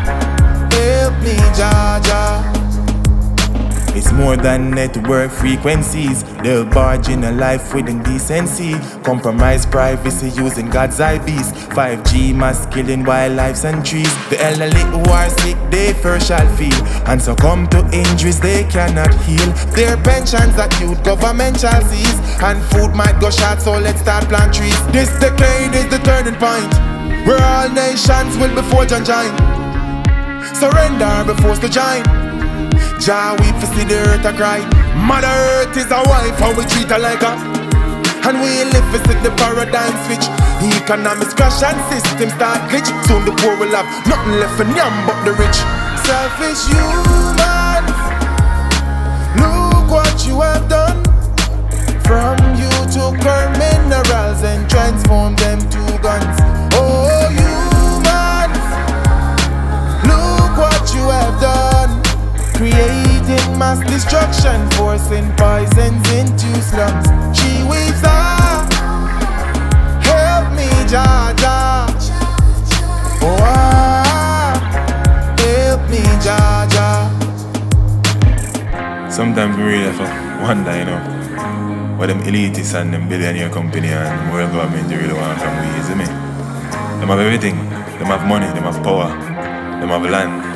help 0.72 1.14
me, 1.26 1.36
Jaja. 1.52 2.43
More 4.16 4.38
than 4.38 4.70
network 4.72 5.32
frequencies. 5.32 6.24
They'll 6.44 6.66
barge 6.66 7.10
in 7.10 7.24
a 7.24 7.32
life 7.32 7.74
with 7.74 7.90
indecency. 7.90 8.74
Compromise 9.04 9.66
privacy 9.66 10.30
using 10.30 10.70
God's 10.70 11.00
IVs. 11.00 11.52
5G 11.74 12.36
mass 12.36 12.66
killing 12.68 13.04
wildlife 13.04 13.64
and 13.66 13.84
trees. 13.84 14.14
The 14.30 14.40
elderly 14.40 14.82
who 14.92 15.02
are 15.12 15.30
sick, 15.30 15.58
they 15.72 15.94
first 15.94 16.28
shall 16.28 16.48
feel. 16.56 16.74
And 17.08 17.22
succumb 17.22 17.68
to 17.70 17.80
injuries 17.92 18.40
they 18.40 18.64
cannot 18.66 19.14
heal. 19.26 19.52
Their 19.74 19.98
pensions 19.98 20.56
that 20.56 20.78
youth 20.80 21.04
government 21.04 21.60
shall 21.60 21.82
seize. 21.82 22.20
And 22.42 22.62
food 22.72 22.94
might 22.94 23.20
go 23.20 23.32
short, 23.32 23.62
so 23.62 23.74
let's 23.74 24.02
start 24.02 24.26
plant 24.26 24.54
trees. 24.54 24.80
This 24.88 25.10
decade 25.20 25.74
is 25.74 25.90
the 25.90 25.98
turning 26.06 26.36
point. 26.36 26.72
Where 27.26 27.42
all 27.42 27.70
nations 27.70 28.38
will 28.38 28.54
be 28.54 28.62
forged 28.70 28.94
and 28.94 29.06
joined. 29.06 29.36
Surrender 30.56 31.24
before 31.26 31.58
the 31.58 31.70
giant. 31.70 32.33
Jah 33.00 33.36
weep 33.40 33.56
for 33.60 33.68
see 33.76 33.84
the 33.84 33.98
earth 34.10 34.26
a 34.26 34.34
cry. 34.34 34.60
Mother 35.08 35.28
Earth 35.28 35.76
is 35.76 35.92
a 35.92 36.02
wife, 36.08 36.38
how 36.40 36.56
we 36.56 36.64
treat 36.66 36.90
her 36.90 37.00
like 37.00 37.22
a. 37.22 37.34
And 38.24 38.40
we 38.40 38.64
live 38.72 38.88
for 38.88 39.00
see 39.04 39.20
the 39.20 39.32
paradigm 39.36 39.92
switch. 40.08 40.24
Economics 40.64 41.34
crash 41.34 41.62
and 41.64 41.76
system 41.92 42.30
start 42.40 42.72
glitch. 42.72 42.88
Soon 43.08 43.26
the 43.26 43.36
poor 43.44 43.58
will 43.60 43.76
have 43.76 43.90
nothing 44.08 44.40
left 44.40 44.56
for 44.56 44.64
them 44.64 44.94
but 45.06 45.20
the 45.28 45.34
rich. 45.36 45.60
Selfish 46.08 46.72
human. 46.72 47.84
Look 49.36 49.92
what 49.92 50.26
you 50.26 50.40
have 50.40 50.70
done. 50.70 51.04
From 52.08 52.40
you 52.56 52.72
took 52.96 53.20
her 53.28 53.44
minerals 53.60 54.44
and 54.44 54.70
transformed 54.70 55.40
them 55.40 55.60
to 55.60 55.82
guns. 56.00 56.38
Oh, 56.80 57.28
human. 57.36 58.50
Look 60.08 60.58
what 60.58 60.94
you 60.96 61.10
have 61.12 61.42
done. 61.42 61.53
Creating 62.64 63.60
mass 63.60 63.84
destruction, 63.92 64.56
forcing 64.80 65.28
poisons 65.36 66.00
into 66.16 66.48
slums. 66.64 67.04
She 67.36 67.60
weaves 67.68 68.00
ah, 68.08 68.64
help 70.00 70.48
me, 70.56 70.72
Jaja. 70.88 71.92
Oh, 73.20 73.36
ah, 73.44 74.56
help 75.44 75.82
me, 75.92 76.00
Jaja. 76.24 77.12
Sometimes 79.12 79.58
we 79.58 79.64
really 79.64 79.92
wonder, 80.40 80.72
you 80.72 80.86
know, 80.86 81.98
what 82.00 82.08
them 82.08 82.22
elitists 82.22 82.80
and 82.80 82.94
them 82.94 83.10
billionaire 83.10 83.50
company 83.50 83.90
and 83.90 84.32
world 84.32 84.54
government 84.54 84.88
they 84.88 84.96
really 84.96 85.14
want 85.14 85.38
from 85.38 85.52
we, 85.60 85.68
isn't 85.82 86.00
it? 86.00 86.08
Them 86.08 87.10
have 87.12 87.20
everything. 87.20 87.58
Them 88.00 88.08
have 88.08 88.26
money, 88.26 88.48
them 88.56 88.64
have 88.64 88.82
power, 88.82 89.10
them 89.82 89.90
have 89.90 90.10
land. 90.10 90.53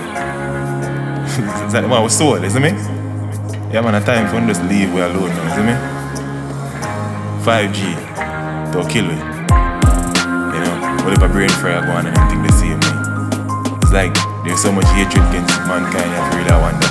It's 1.38 1.74
like, 1.74 1.88
man, 1.88 2.04
we 2.04 2.10
sold, 2.10 2.44
isn't 2.44 2.62
me? 2.62 2.70
Yeah, 3.72 3.82
man, 3.82 3.96
a 3.96 4.02
time 4.02 4.28
for 4.28 4.40
just 4.48 4.64
leave 4.64 4.94
we 4.94 5.02
alone 5.02 5.30
now, 5.30 5.54
isn't 5.54 5.66
me? 5.66 5.76
5G, 7.46 8.74
they'll 8.74 8.88
kill 8.88 9.10
it. 9.10 9.22
You 10.54 10.60
know, 10.64 10.76
what 11.04 11.14
if 11.14 11.22
a 11.22 11.30
brain 11.30 11.50
fry 11.62 11.80
go 11.86 11.92
on 11.92 12.08
and 12.08 12.16
think 12.30 12.42
the 12.46 12.54
same 12.58 12.80
way? 12.80 12.96
It's 13.82 13.92
like 13.92 14.14
there's 14.44 14.62
so 14.62 14.72
much 14.72 14.88
hatred 14.98 15.24
against 15.30 15.56
mankind, 15.68 16.12
I 16.12 16.28
really 16.36 16.52
wonder. 16.60 16.90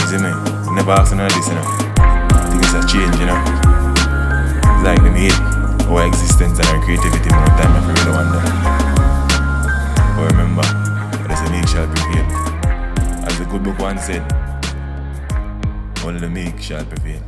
You 0.00 0.06
see 0.06 0.22
me? 0.22 0.48
never 0.78 0.92
ask 0.92 1.10
none 1.10 1.26
of 1.26 1.32
this, 1.34 1.48
you 1.48 1.54
know. 1.54 1.66
Things 2.54 2.72
have 2.72 2.86
changed, 2.86 3.18
you 3.18 3.26
know. 3.26 3.38
It's 4.62 4.84
like 4.86 5.02
them 5.02 5.14
hate 5.14 5.34
our 5.90 6.06
existence 6.06 6.58
and 6.58 6.68
our 6.68 6.84
creativity 6.84 7.30
more 7.34 7.52
time, 7.58 7.72
I 7.74 7.80
really 7.88 8.12
wonder. 8.14 8.40
But 10.14 10.30
remember, 10.30 10.62
let 11.26 11.44
the 11.44 11.50
meek 11.50 11.66
shall 11.66 11.88
prevail. 11.88 12.37
The 13.48 13.54
good 13.54 13.64
book 13.64 13.78
once 13.78 14.04
said, 14.04 14.22
only 16.04 16.20
the 16.20 16.28
meek 16.28 16.60
shall 16.60 16.84
prevail. 16.84 17.22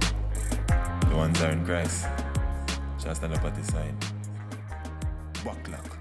The 1.08 1.16
ones 1.16 1.40
are 1.40 1.50
in 1.50 1.64
Christ 1.64 2.06
shall 3.02 3.14
stand 3.14 3.32
up 3.32 3.42
at 3.42 3.56
his 3.56 3.66
side. 3.68 3.94
Bucklock, 5.42 5.96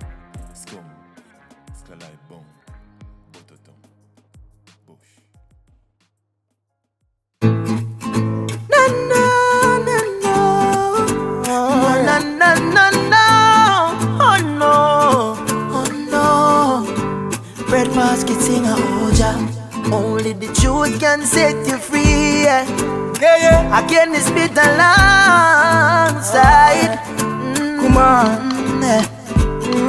scum, 0.54 0.84
skalai 1.72 2.12
bone, 2.28 2.44
bototom, 3.32 3.80
bush. 4.86 5.14
Na 8.70 8.88
na 9.08 9.24
na 9.88 9.98
na. 10.22 10.36
Oh, 11.48 12.04
na 12.06 12.20
na 12.20 12.56
na 12.76 12.90
na. 13.08 13.24
Oh 14.20 14.38
no. 14.60 14.76
Oh 15.72 15.88
no. 16.12 17.66
Bread 17.70 17.88
basket 17.96 18.42
singer 18.42 18.76
Oja. 18.76 19.49
Only 20.20 20.34
the 20.34 20.52
truth 20.52 21.00
can 21.00 21.22
set 21.26 21.56
you 21.66 21.78
free. 21.78 22.44
Yeah, 22.44 22.68
yeah. 23.24 23.80
Again, 23.86 24.14
it's 24.14 24.30
bit 24.32 24.52
alongside. 24.52 25.80
Mm, 27.24 27.80
Come 27.80 27.96
on. 27.96 28.52
Mm, 28.52 28.84
now 28.84 29.00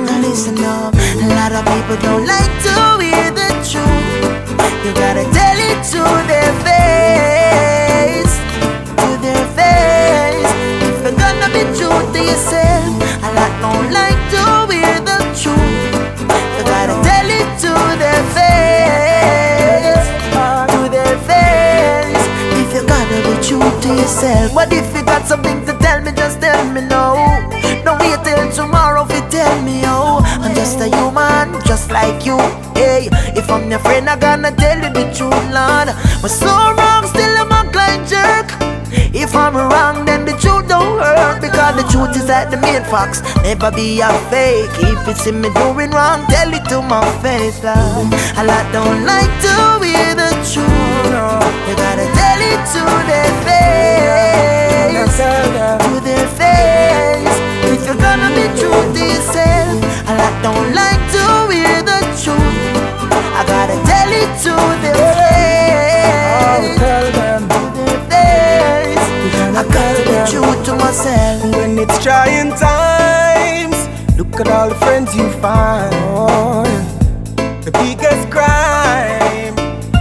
mm, 0.07 0.23
listen 0.23 0.55
up. 0.63 0.95
A 0.95 1.27
lot 1.35 1.51
of 1.51 1.65
people 1.67 1.97
don't 2.07 2.27
like 2.31 2.55
to 2.63 3.03
hear 3.03 3.31
the 3.35 3.51
truth. 3.67 4.55
You 4.87 4.95
gotta 4.95 5.27
tell 5.35 5.59
it 5.59 5.83
to 5.99 6.03
their 6.31 6.53
face. 6.63 8.35
To 9.03 9.09
their 9.27 9.45
face. 9.59 10.47
If 10.87 11.03
you're 11.03 11.19
gonna 11.19 11.51
be 11.51 11.67
true 11.75 11.99
to 12.15 12.21
yourself, 12.23 12.87
a 13.27 13.29
lot 13.35 13.51
don't 13.67 13.91
like 13.91 14.23
to 14.39 14.60
What 24.11 24.73
if 24.73 24.93
you 24.97 25.05
got 25.05 25.25
something 25.29 25.65
to 25.67 25.73
tell 25.79 26.03
me? 26.03 26.11
Just 26.11 26.41
tell 26.41 26.65
me 26.73 26.81
no. 26.81 27.15
Don't 27.85 28.01
wait 28.01 28.19
till 28.25 28.51
tomorrow 28.51 29.07
if 29.07 29.13
you 29.15 29.23
tell 29.31 29.63
me 29.63 29.83
oh. 29.85 30.19
I'm 30.43 30.53
just 30.53 30.81
a 30.81 30.89
human, 30.91 31.55
just 31.65 31.93
like 31.93 32.27
you. 32.27 32.37
Hey, 32.75 33.09
if 33.39 33.49
I'm 33.49 33.71
your 33.71 33.79
friend, 33.79 34.11
I'm 34.11 34.19
gonna 34.19 34.51
tell 34.51 34.79
you 34.83 34.93
the 34.93 35.07
truth, 35.15 35.47
Lord. 35.55 35.95
We're 36.23 36.29
so 36.29 36.51
wrong, 36.51 37.07
the 41.81 41.89
truth 41.89 42.17
is 42.17 42.29
at 42.29 42.51
the 42.51 42.59
main 42.59 42.85
fox 42.85 43.23
Never 43.43 43.71
be 43.73 44.01
a 44.01 44.11
fake. 44.29 44.71
If 44.85 45.09
it's 45.09 45.27
in 45.27 45.41
me 45.41 45.49
doing 45.55 45.91
wrong, 45.91 46.27
tell 46.29 46.53
it 46.53 46.65
to 46.69 46.83
my 46.83 47.01
face 47.25 47.63
Lord. 47.65 48.13
A 48.37 48.43
lot 48.45 48.67
don't 48.73 49.05
like 49.07 49.33
to 49.47 49.81
hear 49.81 50.13
the 50.15 50.31
truth. 50.45 50.69
You 51.69 51.75
gotta 51.77 52.07
tell 52.19 52.41
it 52.53 52.61
to 52.75 52.83
their 53.09 53.33
face. 53.47 53.81
To 55.17 56.01
their 56.05 56.27
face. 56.39 57.37
If 57.73 57.81
you're 57.87 57.97
gonna 57.97 58.31
be 58.37 58.45
true 58.59 58.83
to 58.95 59.03
yourself 59.13 59.79
A 60.11 60.13
lot 60.21 60.35
don't 60.43 60.69
like 60.75 61.03
to 61.17 61.25
hear 61.55 61.81
the 61.91 62.01
truth. 62.21 63.09
I 63.39 63.43
gotta 63.53 63.77
tell 63.89 64.11
it 64.23 64.31
to 64.45 64.55
their 64.85 65.01
face. 65.17 66.77
tell 66.79 67.07
them. 67.19 67.43
To 67.49 67.61
their 67.77 68.01
face. 68.11 69.07
I 69.57 69.63
gotta 69.75 69.90
true 70.27 70.65
to 70.65 70.75
myself 70.77 71.43
When 71.57 71.79
it's 71.79 72.03
trying 72.03 72.51
times, 72.51 73.79
look 74.19 74.41
at 74.41 74.49
all 74.49 74.69
the 74.69 74.75
friends 74.77 75.15
you 75.15 75.29
find. 75.41 75.93
The 77.65 77.71
biggest 77.73 78.31
crime, 78.31 79.55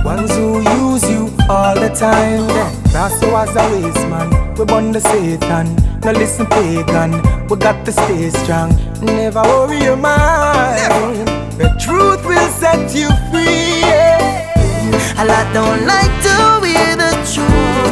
ones 0.03 0.31
who 0.35 0.61
use 0.81 1.03
you 1.09 1.29
all 1.49 1.75
the 1.75 1.89
time. 1.89 2.47
That's 2.93 3.21
was 3.23 3.55
a 3.55 3.63
waste 3.71 4.07
man. 4.07 4.29
We 4.55 4.65
born 4.65 4.91
the 4.91 4.99
Satan. 5.01 5.75
Now 6.01 6.11
listen, 6.13 6.45
pagan. 6.47 7.11
We 7.47 7.57
got 7.57 7.85
to 7.85 7.91
stay 7.91 8.29
strong. 8.29 8.69
Never 9.01 9.41
worry 9.41 9.83
your 9.83 9.97
mind. 9.97 11.27
The 11.59 11.69
truth 11.79 12.25
will 12.25 12.49
set 12.61 12.95
you 12.95 13.09
free. 13.29 13.81
yeah. 13.81 15.21
A 15.21 15.23
lot 15.25 15.53
don't 15.53 15.85
like 15.85 16.15
to 16.27 16.65
hear 16.65 16.95
the 16.95 17.11
truth. 17.31 17.91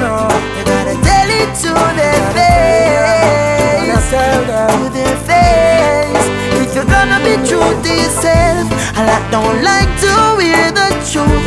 You 0.58 0.64
gotta 0.66 0.96
tell 1.08 1.30
it 1.42 1.52
to 1.64 1.72
their 2.00 2.17
face. 4.48 4.84
To 4.84 4.90
their 4.90 5.18
face. 5.28 6.28
If 6.62 6.76
you're 6.76 6.86
gonna 6.86 7.20
be 7.20 7.36
true 7.48 7.72
to 7.84 7.92
yourself, 8.04 8.66
a 8.98 9.02
lot 9.06 9.24
don't 9.32 9.62
like 9.64 9.92
to 10.04 10.14
hear 10.42 10.72
the 10.72 10.90
truth. 11.12 11.46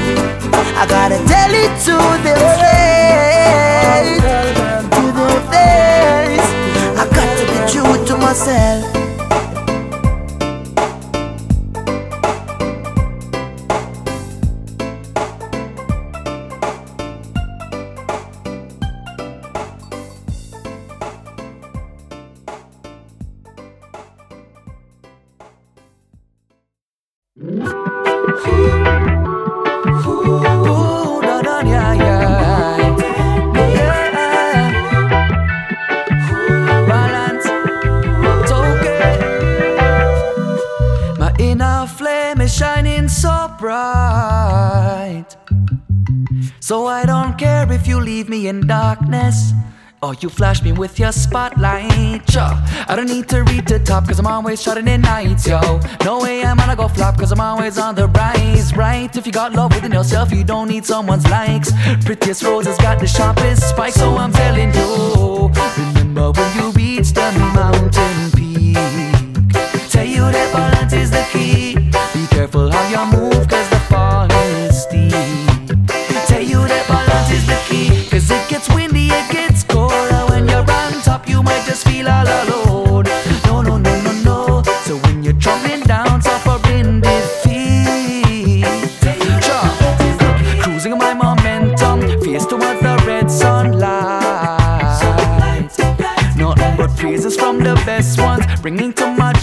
I 0.76 0.86
gotta 0.86 1.18
tell 1.32 1.52
it 1.64 1.72
to 1.86 1.96
their 2.24 2.46
face. 2.60 4.22
To 4.94 5.02
their 5.18 5.40
face. 5.52 6.48
I 7.00 7.04
got 7.16 7.30
to 7.38 7.44
be 7.52 7.58
true 7.72 7.94
to 8.06 8.16
myself. 8.16 8.99
You 50.22 50.28
flash 50.28 50.62
me 50.62 50.72
with 50.72 50.98
your 50.98 51.12
spotlight, 51.12 52.34
yo. 52.34 52.42
I 52.88 52.94
don't 52.96 53.06
need 53.06 53.28
to 53.28 53.42
read 53.44 53.66
the 53.66 53.78
top, 53.78 54.06
cause 54.06 54.18
I'm 54.18 54.26
always 54.26 54.60
shutting 54.60 54.86
in 54.88 55.00
nights, 55.02 55.46
yo. 55.46 55.80
No 56.04 56.20
way 56.20 56.44
I'm 56.44 56.56
gonna 56.56 56.76
go 56.76 56.88
flop, 56.88 57.18
cause 57.18 57.32
I'm 57.32 57.40
always 57.40 57.78
on 57.78 57.94
the 57.94 58.08
rise, 58.08 58.76
right? 58.76 59.14
If 59.16 59.26
you 59.26 59.32
got 59.32 59.52
love 59.52 59.74
within 59.74 59.92
yourself, 59.92 60.32
you 60.32 60.44
don't 60.44 60.68
need 60.68 60.84
someone's 60.84 61.28
likes. 61.30 61.70
Prettiest 62.04 62.42
roses 62.42 62.76
got 62.78 62.98
the 62.98 63.06
sharpest 63.06 63.68
spikes, 63.70 63.96
so 63.96 64.16
I'm 64.16 64.32
telling 64.32 64.74
you. 64.74 65.50
Remember 65.94 66.32
when 66.32 66.56
you 66.56 66.70
reach 66.72 67.12
the 67.12 67.30
mountain 67.54 68.30
peak. 68.32 68.76
Tell 69.90 70.04
you 70.04 70.22
that 70.22 70.52
balance 70.52 70.92
is 70.92 71.10
the 71.10 71.24
key. 71.32 71.74
Be 72.14 72.26
careful 72.28 72.70
how 72.70 72.88
you 72.88 73.18
move, 73.18 73.48
cause 73.48 73.69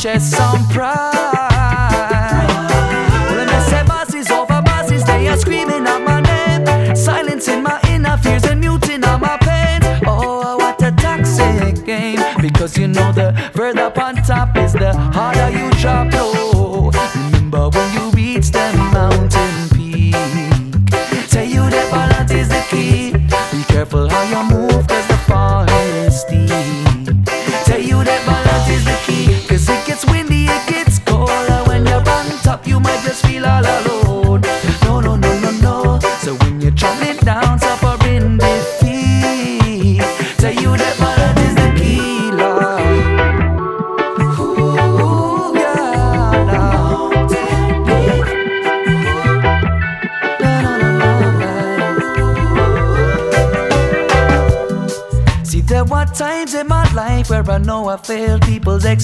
to 0.08 0.14
my 0.80 0.97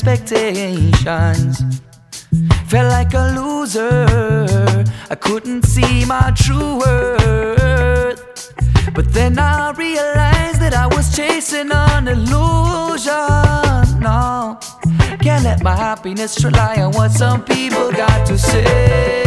expectations. 0.05 1.63
Felt 2.67 2.91
like 2.91 3.13
a 3.13 3.33
loser, 3.35 4.83
I 5.09 5.15
couldn't 5.15 5.63
see 5.63 6.05
my 6.05 6.33
true 6.35 6.79
worth. 6.79 8.53
But 8.93 9.13
then 9.13 9.39
I 9.39 9.71
realized 9.71 10.59
that 10.59 10.73
I 10.73 10.87
was 10.87 11.15
chasing 11.15 11.71
an 11.71 12.07
illusion. 12.07 13.13
No, 14.01 14.59
can't 15.21 15.43
let 15.43 15.63
my 15.63 15.75
happiness 15.75 16.43
rely 16.43 16.81
on 16.81 16.91
what 16.91 17.11
some 17.11 17.43
people 17.43 17.91
got 17.91 18.27
to 18.27 18.37
say. 18.37 19.23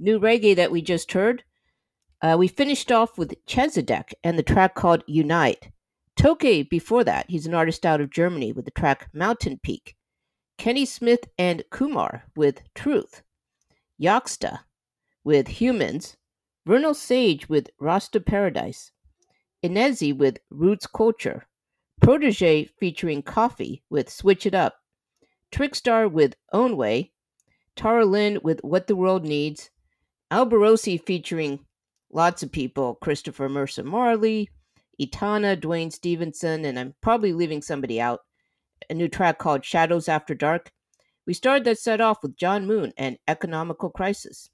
New 0.00 0.18
reggae 0.18 0.56
that 0.56 0.72
we 0.72 0.80
just 0.80 1.12
heard. 1.12 1.44
Uh, 2.22 2.34
we 2.38 2.48
finished 2.48 2.90
off 2.90 3.18
with 3.18 3.34
Chezidek 3.46 4.14
and 4.24 4.38
the 4.38 4.42
track 4.42 4.74
called 4.74 5.04
Unite. 5.06 5.70
Toke, 6.16 6.68
before 6.70 7.04
that, 7.04 7.26
he's 7.28 7.46
an 7.46 7.54
artist 7.54 7.84
out 7.84 8.00
of 8.00 8.10
Germany 8.10 8.52
with 8.52 8.64
the 8.64 8.70
track 8.70 9.10
Mountain 9.12 9.60
Peak. 9.62 9.94
Kenny 10.56 10.86
Smith 10.86 11.20
and 11.38 11.62
Kumar 11.70 12.24
with 12.34 12.62
Truth. 12.74 13.22
Yoxta 14.00 14.60
with 15.22 15.48
Humans. 15.48 16.16
Vernal 16.66 16.94
Sage 16.94 17.48
with 17.48 17.68
Rasta 17.78 18.20
Paradise. 18.20 18.92
Inezi 19.62 20.16
with 20.16 20.38
Roots 20.50 20.86
Culture. 20.86 21.46
Protoje 22.02 22.70
featuring 22.78 23.22
Koffee 23.22 23.82
with 23.90 24.10
Switch 24.10 24.46
It 24.46 24.54
Up. 24.54 24.76
Trickstar 25.52 26.10
with 26.10 26.36
Own 26.52 26.78
Way. 26.78 27.12
Tara 27.76 28.04
Lynn 28.06 28.38
with 28.42 28.60
What 28.62 28.86
the 28.86 28.96
World 28.96 29.24
Needs, 29.24 29.70
Alborosie 30.30 31.04
featuring 31.04 31.60
lots 32.12 32.42
of 32.42 32.52
people 32.52 32.96
Christopher 32.96 33.48
Mercer 33.48 33.82
Marley, 33.82 34.48
Etana, 35.00 35.56
Duane 35.56 35.90
Stephenson, 35.90 36.64
and 36.64 36.78
I'm 36.78 36.94
probably 37.00 37.32
leaving 37.32 37.62
somebody 37.62 38.00
out. 38.00 38.20
A 38.88 38.94
new 38.94 39.08
track 39.08 39.38
called 39.38 39.64
Shadows 39.64 40.08
After 40.08 40.34
Dark. 40.34 40.70
We 41.26 41.34
started 41.34 41.64
that 41.64 41.78
set 41.78 42.00
off 42.00 42.22
with 42.22 42.36
Jahmoon 42.36 42.92
and 42.96 43.18
Economical 43.28 43.90
Crisis. 43.90 44.50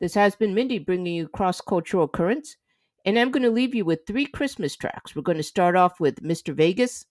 This 0.00 0.14
has 0.14 0.34
been 0.34 0.54
Mindy 0.54 0.78
bringing 0.78 1.14
you 1.14 1.28
cross 1.28 1.60
cultural 1.60 2.08
currents, 2.08 2.56
and 3.04 3.18
I'm 3.18 3.30
going 3.30 3.42
to 3.42 3.50
leave 3.50 3.74
you 3.74 3.84
with 3.84 4.00
three 4.06 4.26
Christmas 4.26 4.74
tracks. 4.74 5.14
We're 5.14 5.22
going 5.22 5.36
to 5.36 5.42
start 5.42 5.76
off 5.76 6.00
with 6.00 6.22
Mr. 6.22 6.54
Vegas 6.54 7.04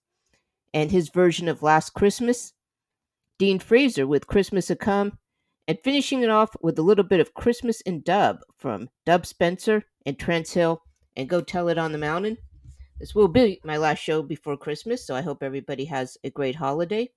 and 0.74 0.90
his 0.90 1.08
version 1.08 1.48
of 1.48 1.62
Last 1.62 1.90
Christmas, 1.94 2.52
Dean 3.38 3.58
Fraser 3.58 4.06
with 4.06 4.26
Christmas 4.26 4.70
a 4.70 4.76
Come, 4.76 5.18
and 5.70 5.78
finishing 5.84 6.22
it 6.24 6.30
off 6.30 6.50
with 6.62 6.76
a 6.80 6.82
little 6.82 7.04
bit 7.04 7.20
of 7.20 7.32
Christmas 7.32 7.80
in 7.82 8.00
Dub 8.00 8.40
from 8.58 8.90
Dub 9.06 9.24
Spencer 9.24 9.84
and 10.04 10.18
Trance 10.18 10.52
Hill 10.52 10.82
and 11.16 11.28
Go 11.28 11.40
Tell 11.40 11.68
It 11.68 11.78
on 11.78 11.92
the 11.92 11.98
Mountain. 11.98 12.38
This 12.98 13.14
will 13.14 13.28
be 13.28 13.60
my 13.62 13.76
last 13.76 14.00
show 14.00 14.20
before 14.20 14.56
Christmas, 14.56 15.06
so 15.06 15.14
I 15.14 15.20
hope 15.20 15.44
everybody 15.44 15.84
has 15.84 16.18
a 16.24 16.30
great 16.30 16.56
holiday. 16.56 17.08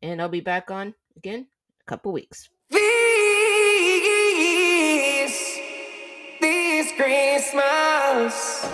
And 0.00 0.22
I'll 0.22 0.28
be 0.28 0.38
back 0.38 0.70
on 0.70 0.94
again 1.16 1.40
in 1.40 1.46
a 1.80 1.84
couple 1.86 2.12
weeks. 2.12 2.50
This, 2.70 2.78
this 6.40 6.92
Christmas. 6.92 8.64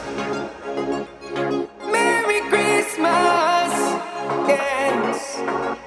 Merry 1.87 2.41
Christmas. 2.51 3.73
Yes. 4.47 5.79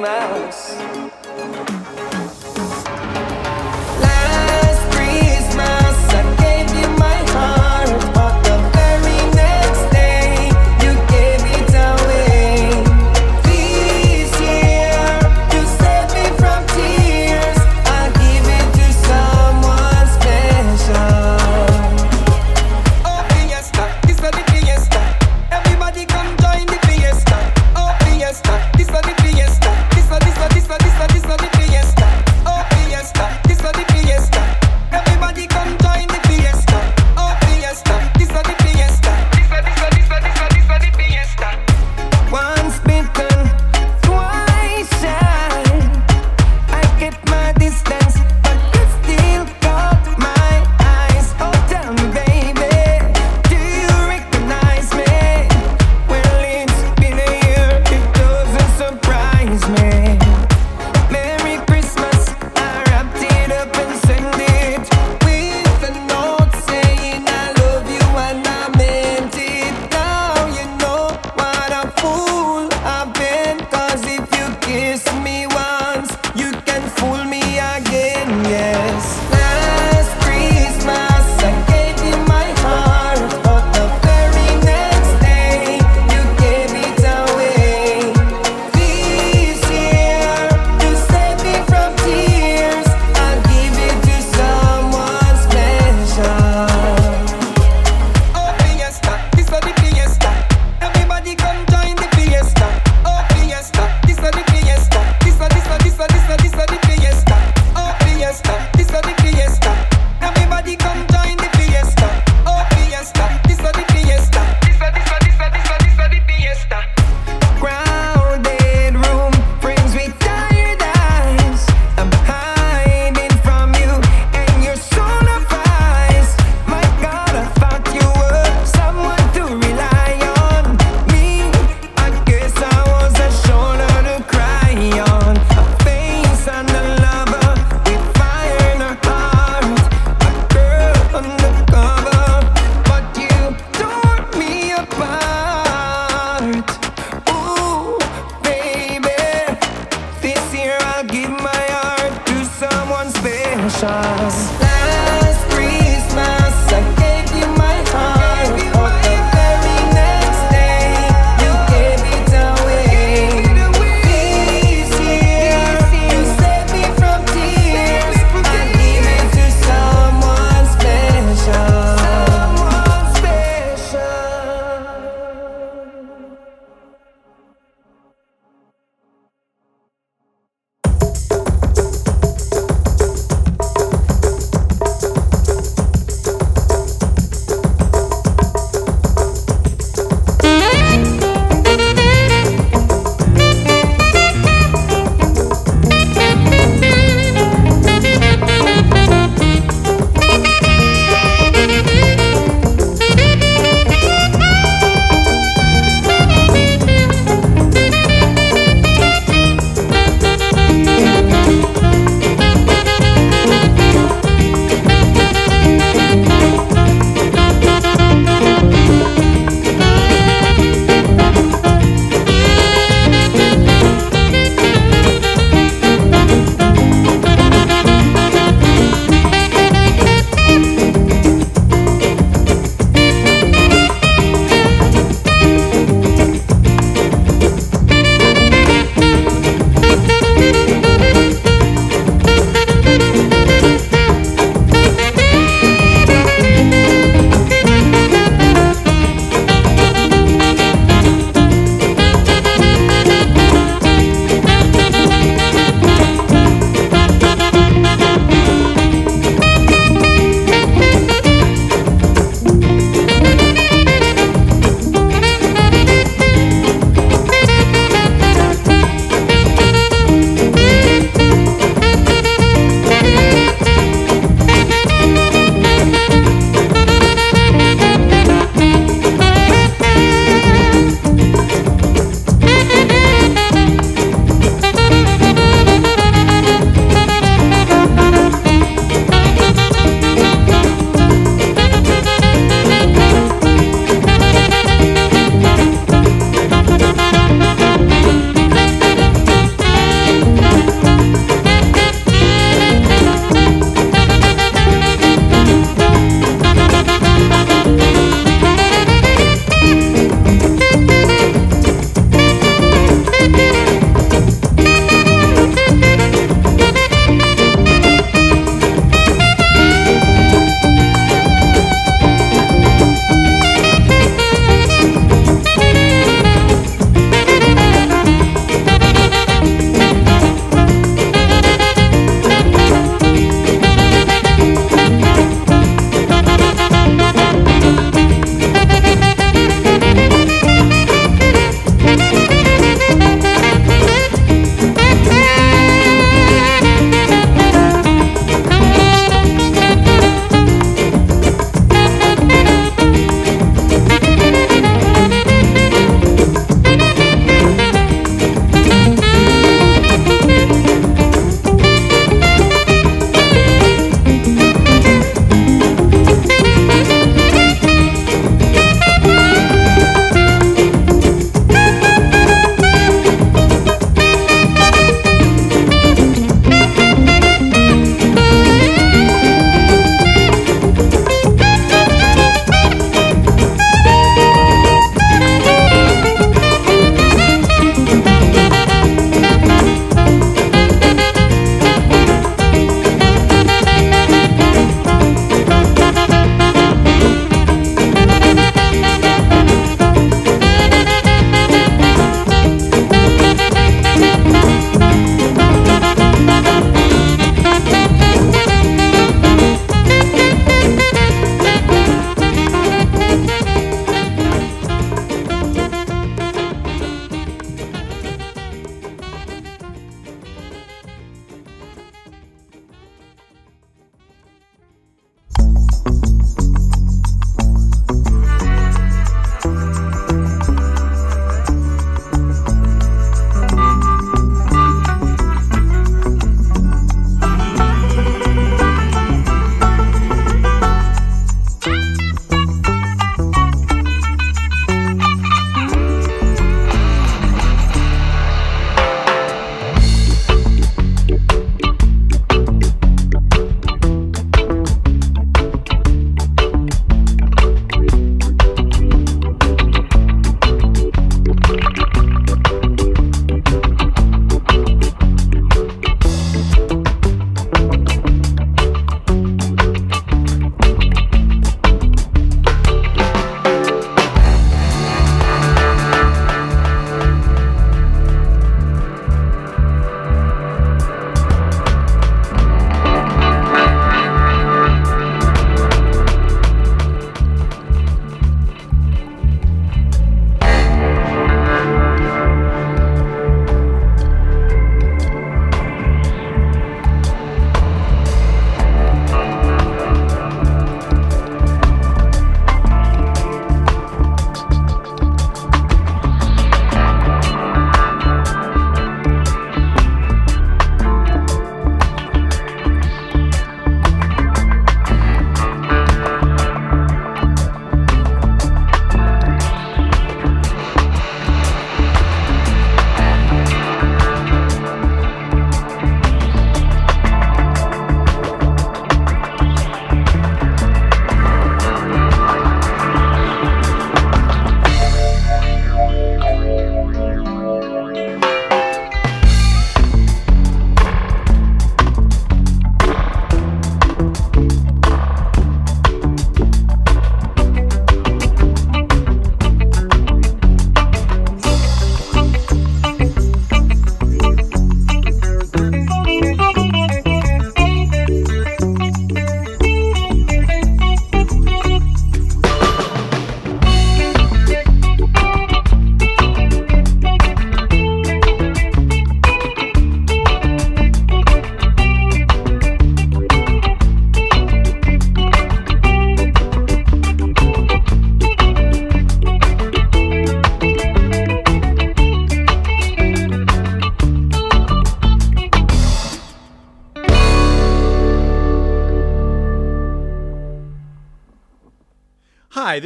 Christmas. 0.00 1.79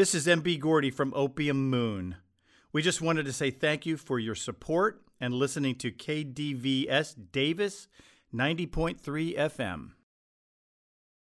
This 0.04 0.14
is 0.14 0.26
MB 0.26 0.60
Gordy 0.60 0.90
from 0.90 1.14
Opium 1.16 1.70
Moon. 1.70 2.16
We 2.74 2.82
just 2.82 3.00
wanted 3.00 3.24
to 3.24 3.32
say 3.32 3.50
thank 3.50 3.86
you 3.86 3.96
for 3.96 4.18
your 4.18 4.34
support 4.34 5.00
and 5.18 5.32
listening 5.32 5.76
to 5.76 5.90
KDVS 5.90 7.14
Davis 7.32 7.88
90.3 8.30 9.00
FM. 9.00 9.92